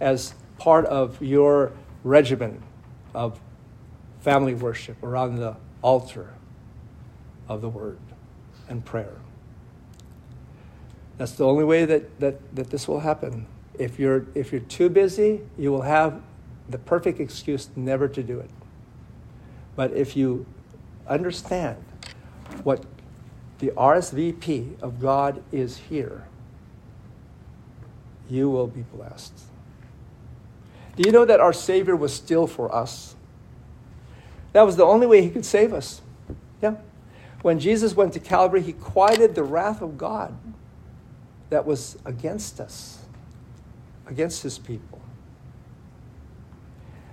as 0.00 0.34
part 0.58 0.86
of 0.86 1.20
your 1.22 1.72
regimen 2.04 2.62
of 3.14 3.40
family 4.20 4.54
worship 4.54 5.02
around 5.02 5.36
the 5.36 5.56
altar 5.82 6.34
of 7.48 7.60
the 7.60 7.68
word 7.68 7.98
and 8.68 8.84
prayer. 8.84 9.16
That's 11.18 11.32
the 11.32 11.46
only 11.46 11.64
way 11.64 11.84
that, 11.84 12.20
that, 12.20 12.56
that 12.56 12.70
this 12.70 12.86
will 12.88 13.00
happen 13.00 13.46
If 13.78 13.98
you're, 13.98 14.26
if 14.34 14.52
you're 14.52 14.60
too 14.62 14.88
busy, 14.88 15.42
you 15.58 15.70
will 15.70 15.82
have 15.82 16.22
the 16.68 16.78
perfect 16.78 17.20
excuse 17.20 17.68
never 17.76 18.08
to 18.08 18.22
do 18.22 18.40
it. 18.40 18.50
But 19.76 19.92
if 19.92 20.16
you 20.16 20.46
understand 21.06 21.76
what 22.64 22.84
the 23.58 23.68
RSVP 23.70 24.80
of 24.80 25.00
God 25.00 25.42
is 25.50 25.78
here, 25.78 26.24
you 28.28 28.50
will 28.50 28.66
be 28.66 28.82
blessed. 28.82 29.32
Do 30.96 31.02
you 31.06 31.12
know 31.12 31.24
that 31.24 31.40
our 31.40 31.52
Savior 31.52 31.96
was 31.96 32.12
still 32.12 32.46
for 32.46 32.74
us? 32.74 33.14
That 34.52 34.62
was 34.62 34.76
the 34.76 34.84
only 34.84 35.06
way 35.06 35.22
He 35.22 35.30
could 35.30 35.44
save 35.44 35.72
us. 35.72 36.00
Yeah. 36.62 36.76
When 37.42 37.58
Jesus 37.60 37.94
went 37.94 38.12
to 38.14 38.20
Calvary, 38.20 38.62
He 38.62 38.72
quieted 38.72 39.34
the 39.34 39.44
wrath 39.44 39.82
of 39.82 39.96
God 39.96 40.36
that 41.50 41.66
was 41.66 41.98
against 42.04 42.60
us, 42.60 42.98
against 44.06 44.42
His 44.42 44.58
people. 44.58 45.00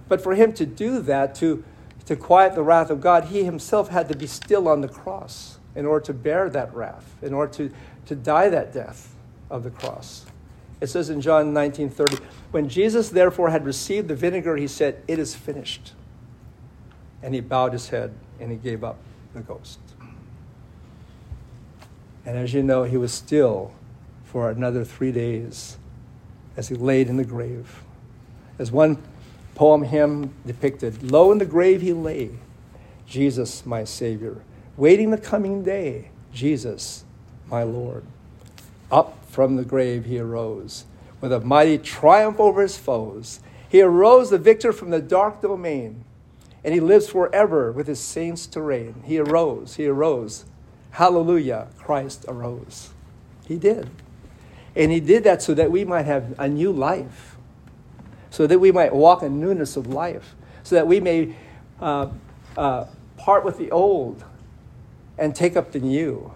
But 0.07 0.21
for 0.21 0.35
Him 0.35 0.53
to 0.53 0.65
do 0.65 0.99
that, 1.01 1.35
to, 1.35 1.63
to 2.05 2.15
quiet 2.15 2.55
the 2.55 2.63
wrath 2.63 2.89
of 2.89 3.01
God, 3.01 3.25
He 3.25 3.43
Himself 3.43 3.89
had 3.89 4.07
to 4.09 4.17
be 4.17 4.27
still 4.27 4.67
on 4.67 4.81
the 4.81 4.87
cross 4.87 5.59
in 5.75 5.85
order 5.85 6.05
to 6.05 6.13
bear 6.13 6.49
that 6.49 6.73
wrath, 6.73 7.15
in 7.21 7.33
order 7.33 7.51
to, 7.53 7.71
to 8.05 8.15
die 8.15 8.49
that 8.49 8.73
death 8.73 9.13
of 9.49 9.63
the 9.63 9.69
cross. 9.69 10.25
It 10.81 10.87
says 10.87 11.09
in 11.09 11.21
John 11.21 11.53
19:30, 11.53 12.19
when 12.51 12.67
Jesus 12.67 13.09
therefore 13.09 13.49
had 13.49 13.65
received 13.65 14.07
the 14.07 14.15
vinegar, 14.15 14.57
he 14.57 14.67
said, 14.67 15.01
"It 15.07 15.17
is 15.17 15.33
finished." 15.33 15.93
And 17.21 17.33
he 17.33 17.39
bowed 17.39 17.71
his 17.71 17.89
head 17.89 18.13
and 18.39 18.51
he 18.51 18.57
gave 18.57 18.83
up 18.83 18.97
the 19.33 19.39
ghost. 19.39 19.79
And 22.25 22.37
as 22.37 22.53
you 22.53 22.63
know, 22.63 22.83
he 22.83 22.97
was 22.97 23.13
still 23.13 23.73
for 24.25 24.49
another 24.49 24.83
three 24.83 25.11
days 25.11 25.77
as 26.57 26.67
he 26.67 26.75
laid 26.75 27.07
in 27.07 27.17
the 27.17 27.23
grave. 27.23 27.81
As 28.59 28.71
one 28.71 28.97
poem 29.55 29.83
hymn 29.83 30.33
depicted, 30.45 31.11
Lo 31.11 31.31
in 31.31 31.37
the 31.37 31.45
grave 31.45 31.81
he 31.81 31.93
lay, 31.93 32.31
Jesus, 33.05 33.65
my 33.65 33.83
Savior, 33.83 34.41
waiting 34.77 35.11
the 35.11 35.17
coming 35.17 35.63
day, 35.63 36.09
Jesus, 36.33 37.03
my 37.47 37.63
Lord. 37.63 38.03
Up 38.91 39.17
from 39.25 39.55
the 39.55 39.65
grave 39.65 40.05
he 40.05 40.19
arose 40.19 40.85
with 41.23 41.31
a 41.31 41.39
mighty 41.39 41.77
triumph 41.77 42.37
over 42.37 42.61
his 42.61 42.77
foes. 42.77 43.39
He 43.69 43.81
arose 43.81 44.29
the 44.29 44.37
victor 44.37 44.73
from 44.73 44.89
the 44.89 45.01
dark 45.01 45.41
domain, 45.41 46.03
and 46.65 46.73
he 46.73 46.81
lives 46.81 47.07
forever 47.07 47.71
with 47.71 47.87
his 47.87 48.01
saints 48.01 48.45
to 48.47 48.61
reign. 48.61 49.01
He 49.05 49.17
arose, 49.19 49.75
he 49.75 49.87
arose. 49.87 50.43
Hallelujah, 50.91 51.69
Christ 51.77 52.25
arose. 52.27 52.89
He 53.47 53.57
did. 53.57 53.89
And 54.75 54.91
he 54.91 54.99
did 54.99 55.23
that 55.23 55.41
so 55.41 55.53
that 55.53 55.71
we 55.71 55.85
might 55.85 56.05
have 56.05 56.37
a 56.37 56.49
new 56.49 56.73
life, 56.73 57.37
so 58.29 58.45
that 58.45 58.59
we 58.59 58.73
might 58.73 58.93
walk 58.93 59.23
in 59.23 59.39
newness 59.39 59.77
of 59.77 59.87
life, 59.87 60.35
so 60.63 60.75
that 60.75 60.87
we 60.87 60.99
may 60.99 61.37
uh, 61.79 62.09
uh, 62.57 62.83
part 63.15 63.45
with 63.45 63.57
the 63.57 63.71
old 63.71 64.25
and 65.17 65.35
take 65.35 65.55
up 65.55 65.71
the 65.71 65.79
new. 65.79 66.31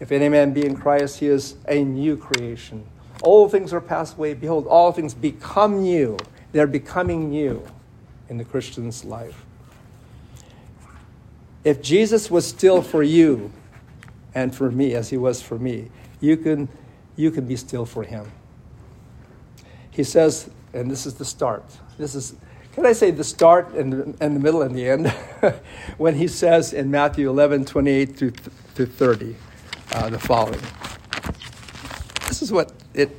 If 0.00 0.12
any 0.12 0.28
man 0.28 0.52
be 0.52 0.64
in 0.64 0.76
Christ, 0.76 1.20
he 1.20 1.26
is 1.26 1.56
a 1.68 1.82
new 1.82 2.16
creation. 2.16 2.86
All 3.22 3.48
things 3.48 3.72
are 3.72 3.80
passed 3.80 4.16
away. 4.16 4.34
Behold, 4.34 4.66
all 4.66 4.92
things 4.92 5.14
become 5.14 5.82
new. 5.82 6.18
They're 6.52 6.66
becoming 6.66 7.30
new 7.30 7.66
in 8.28 8.36
the 8.36 8.44
Christian's 8.44 9.04
life. 9.04 9.44
If 11.64 11.82
Jesus 11.82 12.30
was 12.30 12.46
still 12.46 12.82
for 12.82 13.02
you 13.02 13.50
and 14.34 14.54
for 14.54 14.70
me 14.70 14.94
as 14.94 15.10
he 15.10 15.16
was 15.16 15.42
for 15.42 15.58
me, 15.58 15.90
you 16.20 16.36
can, 16.36 16.68
you 17.16 17.30
can 17.30 17.46
be 17.46 17.56
still 17.56 17.86
for 17.86 18.04
him. 18.04 18.30
He 19.90 20.04
says, 20.04 20.50
and 20.74 20.90
this 20.90 21.06
is 21.06 21.14
the 21.14 21.24
start. 21.24 21.64
This 21.96 22.14
is, 22.14 22.36
can 22.76 22.84
I 22.84 22.92
say 22.92 23.10
the 23.10 23.24
start 23.24 23.72
and 23.72 23.90
the, 23.90 24.14
and 24.20 24.36
the 24.36 24.40
middle 24.40 24.60
and 24.60 24.76
the 24.76 24.86
end? 24.86 25.08
when 25.96 26.14
he 26.14 26.28
says 26.28 26.74
in 26.74 26.90
Matthew 26.90 27.30
11, 27.30 27.64
28 27.64 28.18
to, 28.18 28.30
to 28.74 28.84
30 28.84 29.34
uh, 29.92 30.10
the 30.10 30.18
following. 30.18 30.60
This 32.28 32.42
is 32.42 32.52
what 32.52 32.74
it 32.92 33.18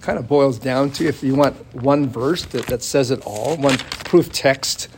kind 0.00 0.18
of 0.18 0.26
boils 0.26 0.58
down 0.58 0.90
to 0.90 1.06
if 1.06 1.22
you 1.22 1.36
want 1.36 1.54
one 1.72 2.08
verse 2.08 2.46
that, 2.46 2.66
that 2.66 2.82
says 2.82 3.12
it 3.12 3.24
all, 3.24 3.56
one 3.56 3.78
proof 3.78 4.32
text 4.32 4.88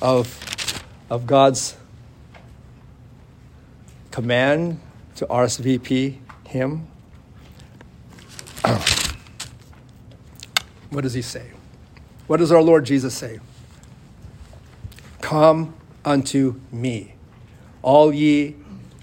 of, 0.00 0.84
of 1.10 1.26
God's 1.26 1.76
command 4.12 4.78
to 5.16 5.26
RSVP 5.26 6.18
him. 6.46 6.86
what 10.90 11.00
does 11.00 11.14
he 11.14 11.22
say? 11.22 11.50
What 12.28 12.36
does 12.36 12.52
our 12.52 12.62
Lord 12.62 12.84
Jesus 12.84 13.14
say? 13.14 13.40
Come 15.20 15.74
unto 16.04 16.60
me, 16.70 17.14
all 17.82 18.12
ye 18.12 18.56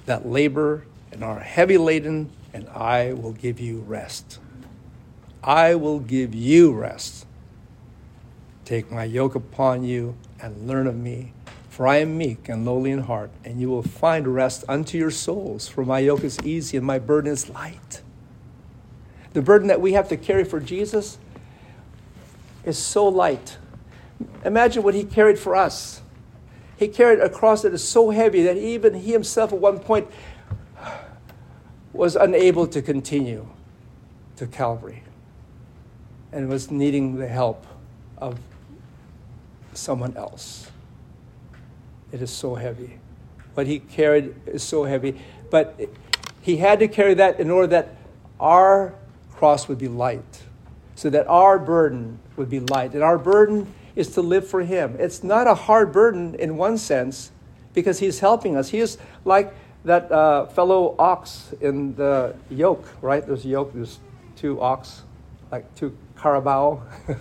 that 0.05 0.27
labor 0.27 0.85
and 1.11 1.23
are 1.23 1.39
heavy 1.39 1.77
laden, 1.77 2.29
and 2.53 2.67
I 2.69 3.13
will 3.13 3.33
give 3.33 3.59
you 3.59 3.79
rest. 3.81 4.39
I 5.43 5.75
will 5.75 5.99
give 5.99 6.33
you 6.33 6.73
rest. 6.73 7.25
Take 8.63 8.91
my 8.91 9.03
yoke 9.03 9.35
upon 9.35 9.83
you 9.83 10.15
and 10.41 10.67
learn 10.67 10.87
of 10.87 10.95
me, 10.95 11.33
for 11.69 11.87
I 11.87 11.97
am 11.97 12.17
meek 12.17 12.49
and 12.49 12.65
lowly 12.65 12.91
in 12.91 12.99
heart, 12.99 13.29
and 13.43 13.61
you 13.61 13.69
will 13.69 13.83
find 13.83 14.27
rest 14.27 14.63
unto 14.67 14.97
your 14.97 15.11
souls. 15.11 15.67
For 15.67 15.85
my 15.85 15.99
yoke 15.99 16.23
is 16.23 16.39
easy 16.43 16.77
and 16.77 16.85
my 16.85 16.97
burden 16.97 17.31
is 17.31 17.49
light. 17.49 18.01
The 19.33 19.41
burden 19.41 19.67
that 19.67 19.81
we 19.81 19.93
have 19.93 20.07
to 20.09 20.17
carry 20.17 20.45
for 20.45 20.59
Jesus 20.59 21.17
is 22.63 22.77
so 22.77 23.07
light. 23.07 23.57
Imagine 24.43 24.81
what 24.81 24.93
he 24.93 25.03
carried 25.03 25.37
for 25.37 25.55
us. 25.55 26.01
He 26.77 26.87
carried 26.87 27.19
a 27.19 27.29
cross 27.29 27.61
that 27.61 27.73
is 27.73 27.87
so 27.87 28.09
heavy 28.09 28.43
that 28.43 28.57
even 28.57 28.93
he 28.95 29.11
himself 29.11 29.53
at 29.53 29.59
one 29.59 29.79
point 29.79 30.09
was 31.93 32.15
unable 32.15 32.67
to 32.67 32.81
continue 32.81 33.47
to 34.35 34.47
Calvary 34.47 35.03
and 36.31 36.49
was 36.49 36.69
needing 36.69 37.15
the 37.15 37.27
help 37.27 37.65
of 38.17 38.37
someone 39.73 40.15
else. 40.17 40.69
It 42.11 42.21
is 42.21 42.31
so 42.31 42.55
heavy. 42.55 42.99
What 43.53 43.67
he 43.67 43.79
carried 43.79 44.35
is 44.45 44.61
so 44.61 44.83
heavy. 44.83 45.19
But 45.49 45.79
he 46.41 46.57
had 46.57 46.79
to 46.79 46.87
carry 46.89 47.13
that 47.13 47.39
in 47.39 47.49
order 47.49 47.67
that 47.67 47.95
our 48.39 48.93
cross 49.31 49.67
would 49.69 49.77
be 49.77 49.87
light, 49.87 50.43
so 50.95 51.09
that 51.09 51.27
our 51.27 51.57
burden 51.57 52.19
would 52.35 52.49
be 52.49 52.59
light. 52.59 52.93
And 52.93 53.03
our 53.03 53.17
burden 53.17 53.73
is 53.95 54.09
to 54.13 54.21
live 54.21 54.47
for 54.47 54.61
him. 54.61 54.95
It's 54.99 55.23
not 55.23 55.47
a 55.47 55.55
hard 55.55 55.91
burden 55.91 56.35
in 56.35 56.57
one 56.57 56.77
sense 56.77 57.31
because 57.73 57.99
he's 57.99 58.19
helping 58.19 58.55
us. 58.55 58.69
He 58.69 58.79
is 58.79 58.97
like 59.23 59.53
that 59.85 60.11
uh, 60.11 60.47
fellow 60.47 60.95
ox 60.97 61.53
in 61.61 61.95
the 61.95 62.35
yoke, 62.49 62.87
right? 63.01 63.25
There's 63.25 63.45
yoke, 63.45 63.73
there's 63.73 63.99
two 64.35 64.59
ox, 64.61 65.03
like 65.51 65.73
two 65.75 65.95
carabao. 66.17 66.81
you 67.07 67.15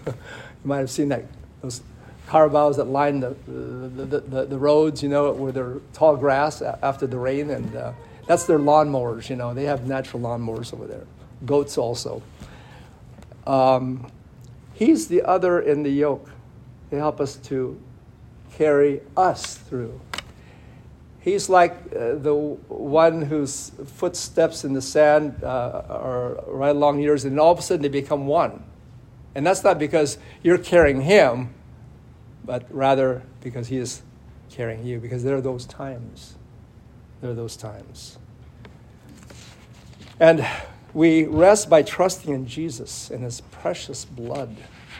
might 0.64 0.78
have 0.78 0.90
seen 0.90 1.08
that, 1.10 1.24
those 1.60 1.82
carabaos 2.26 2.76
that 2.76 2.84
line 2.84 3.20
the, 3.20 3.36
the, 3.46 4.20
the, 4.20 4.46
the, 4.46 4.58
roads, 4.58 5.02
you 5.02 5.08
know, 5.08 5.30
where 5.32 5.52
they're 5.52 5.76
tall 5.92 6.16
grass 6.16 6.62
after 6.62 7.06
the 7.06 7.18
rain, 7.18 7.50
and 7.50 7.76
uh, 7.76 7.92
that's 8.26 8.44
their 8.44 8.58
lawnmowers, 8.58 9.28
you 9.28 9.36
know. 9.36 9.52
They 9.52 9.64
have 9.64 9.86
natural 9.86 10.22
lawnmowers 10.22 10.72
over 10.72 10.86
there. 10.86 11.04
Goats 11.44 11.76
also. 11.76 12.22
Um, 13.46 14.10
he's 14.72 15.08
the 15.08 15.22
other 15.22 15.60
in 15.60 15.82
the 15.82 15.90
yoke. 15.90 16.30
They 16.94 17.00
help 17.00 17.20
us 17.20 17.36
to 17.36 17.80
carry 18.56 19.00
us 19.16 19.56
through 19.56 20.00
He's 21.24 21.48
like 21.48 21.72
uh, 21.72 22.16
the 22.16 22.34
one 22.34 23.22
whose 23.22 23.72
footsteps 23.86 24.62
in 24.62 24.74
the 24.74 24.82
sand 24.82 25.42
uh, 25.42 25.82
are 25.88 26.44
right 26.46 26.76
along 26.76 27.00
yours, 27.00 27.24
and 27.24 27.40
all 27.40 27.50
of 27.50 27.58
a 27.58 27.62
sudden 27.62 27.80
they 27.80 27.88
become 27.88 28.26
one. 28.26 28.62
And 29.34 29.46
that's 29.46 29.64
not 29.64 29.78
because 29.78 30.18
you're 30.42 30.58
carrying 30.58 31.00
him, 31.00 31.54
but 32.44 32.66
rather 32.68 33.22
because 33.40 33.68
he 33.68 33.78
is 33.78 34.02
carrying 34.50 34.84
you, 34.84 35.00
because 35.00 35.24
there 35.24 35.34
are 35.34 35.40
those 35.40 35.64
times. 35.64 36.34
There 37.22 37.30
are 37.30 37.34
those 37.34 37.56
times. 37.56 38.18
And 40.20 40.46
we 40.92 41.24
rest 41.24 41.70
by 41.70 41.84
trusting 41.84 42.34
in 42.34 42.46
Jesus 42.46 43.10
and 43.10 43.24
his 43.24 43.40
precious 43.40 44.04
blood 44.04 44.54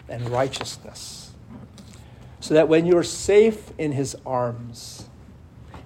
and 0.09 0.30
righteousness. 0.30 1.24
So 2.44 2.52
that 2.52 2.68
when 2.68 2.85
you're 2.85 3.02
safe 3.02 3.72
in 3.78 3.92
his 3.92 4.14
arms, 4.26 5.09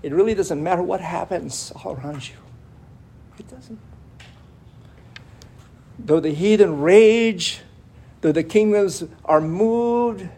it 0.03 0.13
really 0.13 0.35
doesn't 0.35 0.61
matter 0.61 0.83
what 0.83 1.01
happens 1.01 1.73
all 1.77 1.95
around 1.95 2.29
you. 2.29 2.35
It 3.39 3.47
doesn't. 3.47 3.79
Though 6.01 6.19
the 6.19 6.33
heathen 6.33 6.81
rage, 6.81 7.61
though 8.23 8.33
the 8.33 8.43
kingdoms 8.43 9.05
are 9.25 9.41
moved, 9.41 10.29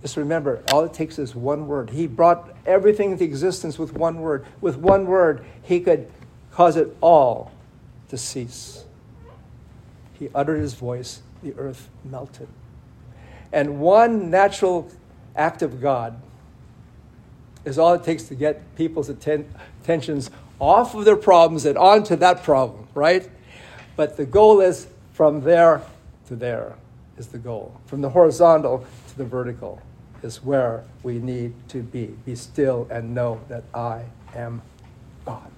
just 0.00 0.16
remember, 0.16 0.62
all 0.72 0.82
it 0.84 0.94
takes 0.94 1.18
is 1.18 1.34
one 1.34 1.66
word. 1.66 1.90
He 1.90 2.06
brought 2.06 2.56
everything 2.64 3.10
into 3.10 3.24
existence 3.24 3.78
with 3.78 3.92
one 3.92 4.22
word. 4.22 4.46
With 4.62 4.78
one 4.78 5.04
word, 5.04 5.44
he 5.60 5.80
could 5.80 6.10
cause 6.52 6.78
it 6.78 6.96
all 7.02 7.52
to 8.08 8.16
cease. 8.16 8.86
he 10.18 10.30
uttered 10.34 10.60
his 10.60 10.72
voice, 10.72 11.20
the 11.42 11.52
earth 11.58 11.90
melted. 12.02 12.48
And 13.52 13.78
one 13.78 14.30
natural 14.30 14.90
act 15.36 15.62
of 15.62 15.80
God 15.80 16.20
is 17.64 17.78
all 17.78 17.92
it 17.94 18.04
takes 18.04 18.24
to 18.24 18.34
get 18.34 18.74
people's 18.76 19.08
atten- 19.08 19.52
attentions 19.82 20.30
off 20.58 20.94
of 20.94 21.04
their 21.04 21.16
problems 21.16 21.64
and 21.64 21.78
onto 21.78 22.16
that 22.16 22.42
problem, 22.42 22.88
right? 22.94 23.28
But 23.96 24.16
the 24.16 24.24
goal 24.24 24.60
is 24.60 24.86
from 25.12 25.42
there 25.42 25.82
to 26.28 26.36
there 26.36 26.74
is 27.16 27.28
the 27.28 27.38
goal. 27.38 27.78
From 27.86 28.00
the 28.00 28.10
horizontal 28.10 28.86
to 29.08 29.18
the 29.18 29.24
vertical 29.24 29.82
is 30.22 30.42
where 30.42 30.84
we 31.02 31.18
need 31.18 31.52
to 31.68 31.82
be. 31.82 32.06
Be 32.24 32.34
still 32.34 32.88
and 32.90 33.14
know 33.14 33.40
that 33.48 33.64
I 33.74 34.04
am 34.34 34.62
God. 35.24 35.50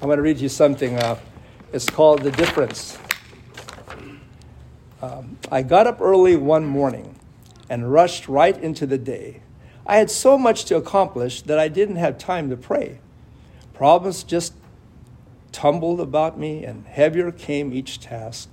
I'm 0.00 0.08
going 0.08 0.16
to 0.16 0.22
read 0.22 0.38
you 0.38 0.48
something. 0.48 0.98
Uh, 0.98 1.18
it's 1.72 1.88
called 1.88 2.22
The 2.22 2.32
Difference. 2.32 2.98
Um, 5.00 5.36
I 5.50 5.62
got 5.62 5.86
up 5.86 6.00
early 6.00 6.36
one 6.36 6.64
morning 6.64 7.18
and 7.72 7.90
rushed 7.90 8.28
right 8.28 8.62
into 8.62 8.84
the 8.84 8.98
day. 8.98 9.40
I 9.86 9.96
had 9.96 10.10
so 10.10 10.36
much 10.36 10.66
to 10.66 10.76
accomplish 10.76 11.40
that 11.40 11.58
I 11.58 11.68
didn't 11.68 11.96
have 11.96 12.18
time 12.18 12.50
to 12.50 12.56
pray. 12.56 12.98
Problems 13.72 14.24
just 14.24 14.52
tumbled 15.52 15.98
about 15.98 16.38
me, 16.38 16.66
and 16.66 16.86
heavier 16.86 17.32
came 17.32 17.72
each 17.72 17.98
task. 17.98 18.50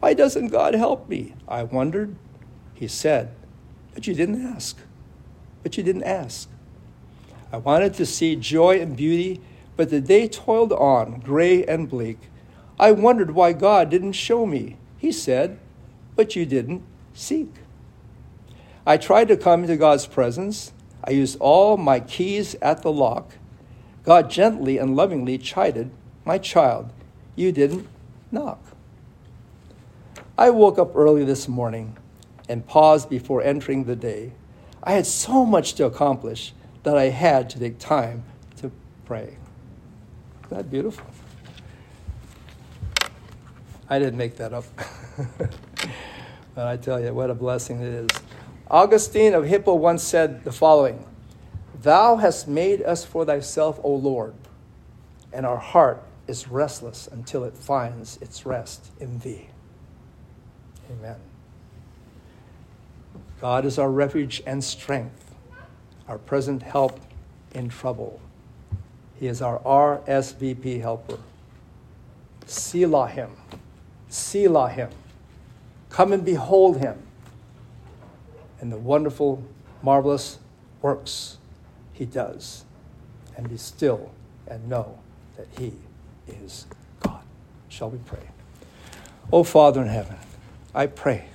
Why 0.00 0.14
doesn't 0.14 0.48
God 0.48 0.72
help 0.72 1.06
me? 1.06 1.34
I 1.46 1.64
wondered. 1.64 2.16
He 2.72 2.88
said, 2.88 3.34
But 3.92 4.06
you 4.06 4.14
didn't 4.14 4.42
ask. 4.42 4.78
But 5.62 5.76
you 5.76 5.82
didn't 5.82 6.04
ask. 6.04 6.48
I 7.52 7.58
wanted 7.58 7.92
to 7.94 8.06
see 8.06 8.36
joy 8.36 8.80
and 8.80 8.96
beauty, 8.96 9.42
but 9.76 9.90
the 9.90 10.00
day 10.00 10.28
toiled 10.28 10.72
on, 10.72 11.20
gray 11.20 11.62
and 11.66 11.90
bleak. 11.90 12.20
I 12.80 12.92
wondered 12.92 13.32
why 13.32 13.52
God 13.52 13.90
didn't 13.90 14.12
show 14.12 14.46
me. 14.46 14.78
He 14.96 15.12
said, 15.12 15.58
But 16.16 16.34
you 16.34 16.46
didn't 16.46 16.82
seek. 17.12 17.50
I 18.86 18.96
tried 18.96 19.28
to 19.28 19.36
come 19.36 19.62
into 19.62 19.76
God's 19.76 20.06
presence. 20.06 20.72
I 21.04 21.12
used 21.12 21.38
all 21.38 21.76
my 21.76 22.00
keys 22.00 22.56
at 22.60 22.82
the 22.82 22.92
lock. 22.92 23.32
God 24.02 24.28
gently 24.28 24.78
and 24.78 24.96
lovingly 24.96 25.38
chided, 25.38 25.90
My 26.24 26.38
child, 26.38 26.90
you 27.36 27.52
didn't 27.52 27.86
knock. 28.32 28.60
I 30.36 30.50
woke 30.50 30.78
up 30.78 30.96
early 30.96 31.24
this 31.24 31.46
morning 31.46 31.96
and 32.48 32.66
paused 32.66 33.08
before 33.08 33.42
entering 33.42 33.84
the 33.84 33.94
day. 33.94 34.32
I 34.82 34.92
had 34.92 35.06
so 35.06 35.46
much 35.46 35.74
to 35.74 35.84
accomplish 35.84 36.52
that 36.82 36.96
I 36.96 37.10
had 37.10 37.48
to 37.50 37.60
take 37.60 37.78
time 37.78 38.24
to 38.56 38.72
pray. 39.04 39.36
Isn't 40.46 40.56
that 40.56 40.70
beautiful? 40.70 41.06
I 43.88 43.98
didn't 44.00 44.16
make 44.16 44.36
that 44.38 44.52
up. 44.52 44.64
but 46.54 46.66
I 46.66 46.76
tell 46.76 47.00
you, 47.00 47.14
what 47.14 47.30
a 47.30 47.34
blessing 47.34 47.80
it 47.80 47.92
is. 47.92 48.08
Augustine 48.72 49.34
of 49.34 49.44
Hippo 49.44 49.74
once 49.74 50.02
said 50.02 50.44
the 50.44 50.50
following 50.50 51.04
Thou 51.82 52.16
hast 52.16 52.48
made 52.48 52.80
us 52.80 53.04
for 53.04 53.26
thyself, 53.26 53.78
O 53.84 53.92
Lord, 53.92 54.32
and 55.30 55.44
our 55.44 55.58
heart 55.58 56.02
is 56.26 56.48
restless 56.48 57.06
until 57.06 57.44
it 57.44 57.54
finds 57.54 58.16
its 58.22 58.46
rest 58.46 58.90
in 58.98 59.18
thee. 59.18 59.48
Amen. 60.90 61.16
God 63.42 63.66
is 63.66 63.78
our 63.78 63.90
refuge 63.90 64.42
and 64.46 64.64
strength, 64.64 65.34
our 66.08 66.16
present 66.16 66.62
help 66.62 66.98
in 67.54 67.68
trouble. 67.68 68.20
He 69.20 69.26
is 69.26 69.42
our 69.42 69.58
RSVP 69.58 70.80
helper. 70.80 71.18
Selah 72.46 73.08
him. 73.08 73.32
Selah 74.08 74.70
him. 74.70 74.88
Come 75.90 76.14
and 76.14 76.24
behold 76.24 76.78
him 76.78 77.02
and 78.62 78.72
the 78.72 78.78
wonderful, 78.78 79.42
marvelous 79.82 80.38
works 80.80 81.36
he 81.92 82.06
does. 82.06 82.64
And 83.36 83.50
be 83.50 83.56
still 83.56 84.12
and 84.46 84.68
know 84.68 84.98
that 85.36 85.48
he 85.58 85.72
is 86.28 86.66
God. 87.00 87.22
Shall 87.68 87.90
we 87.90 87.98
pray? 87.98 88.28
Oh, 89.32 89.42
Father 89.42 89.82
in 89.82 89.88
heaven, 89.88 90.16
I 90.74 90.86
pray 90.86 91.26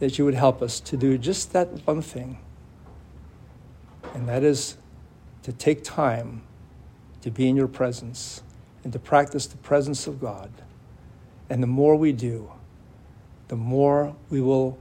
that 0.00 0.18
you 0.18 0.24
would 0.24 0.34
help 0.34 0.60
us 0.60 0.80
to 0.80 0.96
do 0.96 1.16
just 1.16 1.52
that 1.52 1.68
one 1.86 2.02
thing, 2.02 2.38
and 4.14 4.28
that 4.28 4.42
is 4.42 4.76
to 5.44 5.52
take 5.52 5.84
time 5.84 6.42
to 7.20 7.30
be 7.30 7.48
in 7.48 7.54
your 7.54 7.68
presence 7.68 8.42
and 8.82 8.92
to 8.92 8.98
practice 8.98 9.46
the 9.46 9.56
presence 9.58 10.08
of 10.08 10.20
God. 10.20 10.50
And 11.48 11.62
the 11.62 11.68
more 11.68 11.94
we 11.94 12.12
do, 12.12 12.50
the 13.48 13.56
more 13.56 14.16
we 14.30 14.40
will 14.40 14.78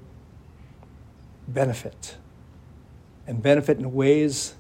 benefit 1.54 2.18
and 3.28 3.42
benefit 3.42 3.78
in 3.78 3.94
ways 3.94 4.56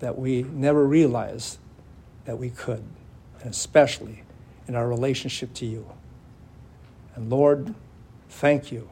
that 0.00 0.18
we 0.18 0.42
never 0.42 0.86
realized 0.86 1.58
that 2.24 2.38
we 2.38 2.50
could, 2.50 2.84
and 3.40 3.50
especially 3.50 4.22
in 4.66 4.74
our 4.74 4.88
relationship 4.88 5.52
to 5.54 5.66
you. 5.66 5.90
And 7.14 7.30
Lord, 7.30 7.74
thank 8.28 8.72
you. 8.72 8.88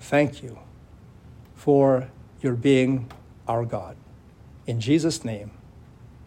Thank 0.00 0.42
you 0.42 0.58
for 1.54 2.08
your 2.40 2.54
being 2.54 3.10
our 3.46 3.64
God. 3.64 3.96
In 4.66 4.80
Jesus' 4.80 5.24
name, 5.24 5.50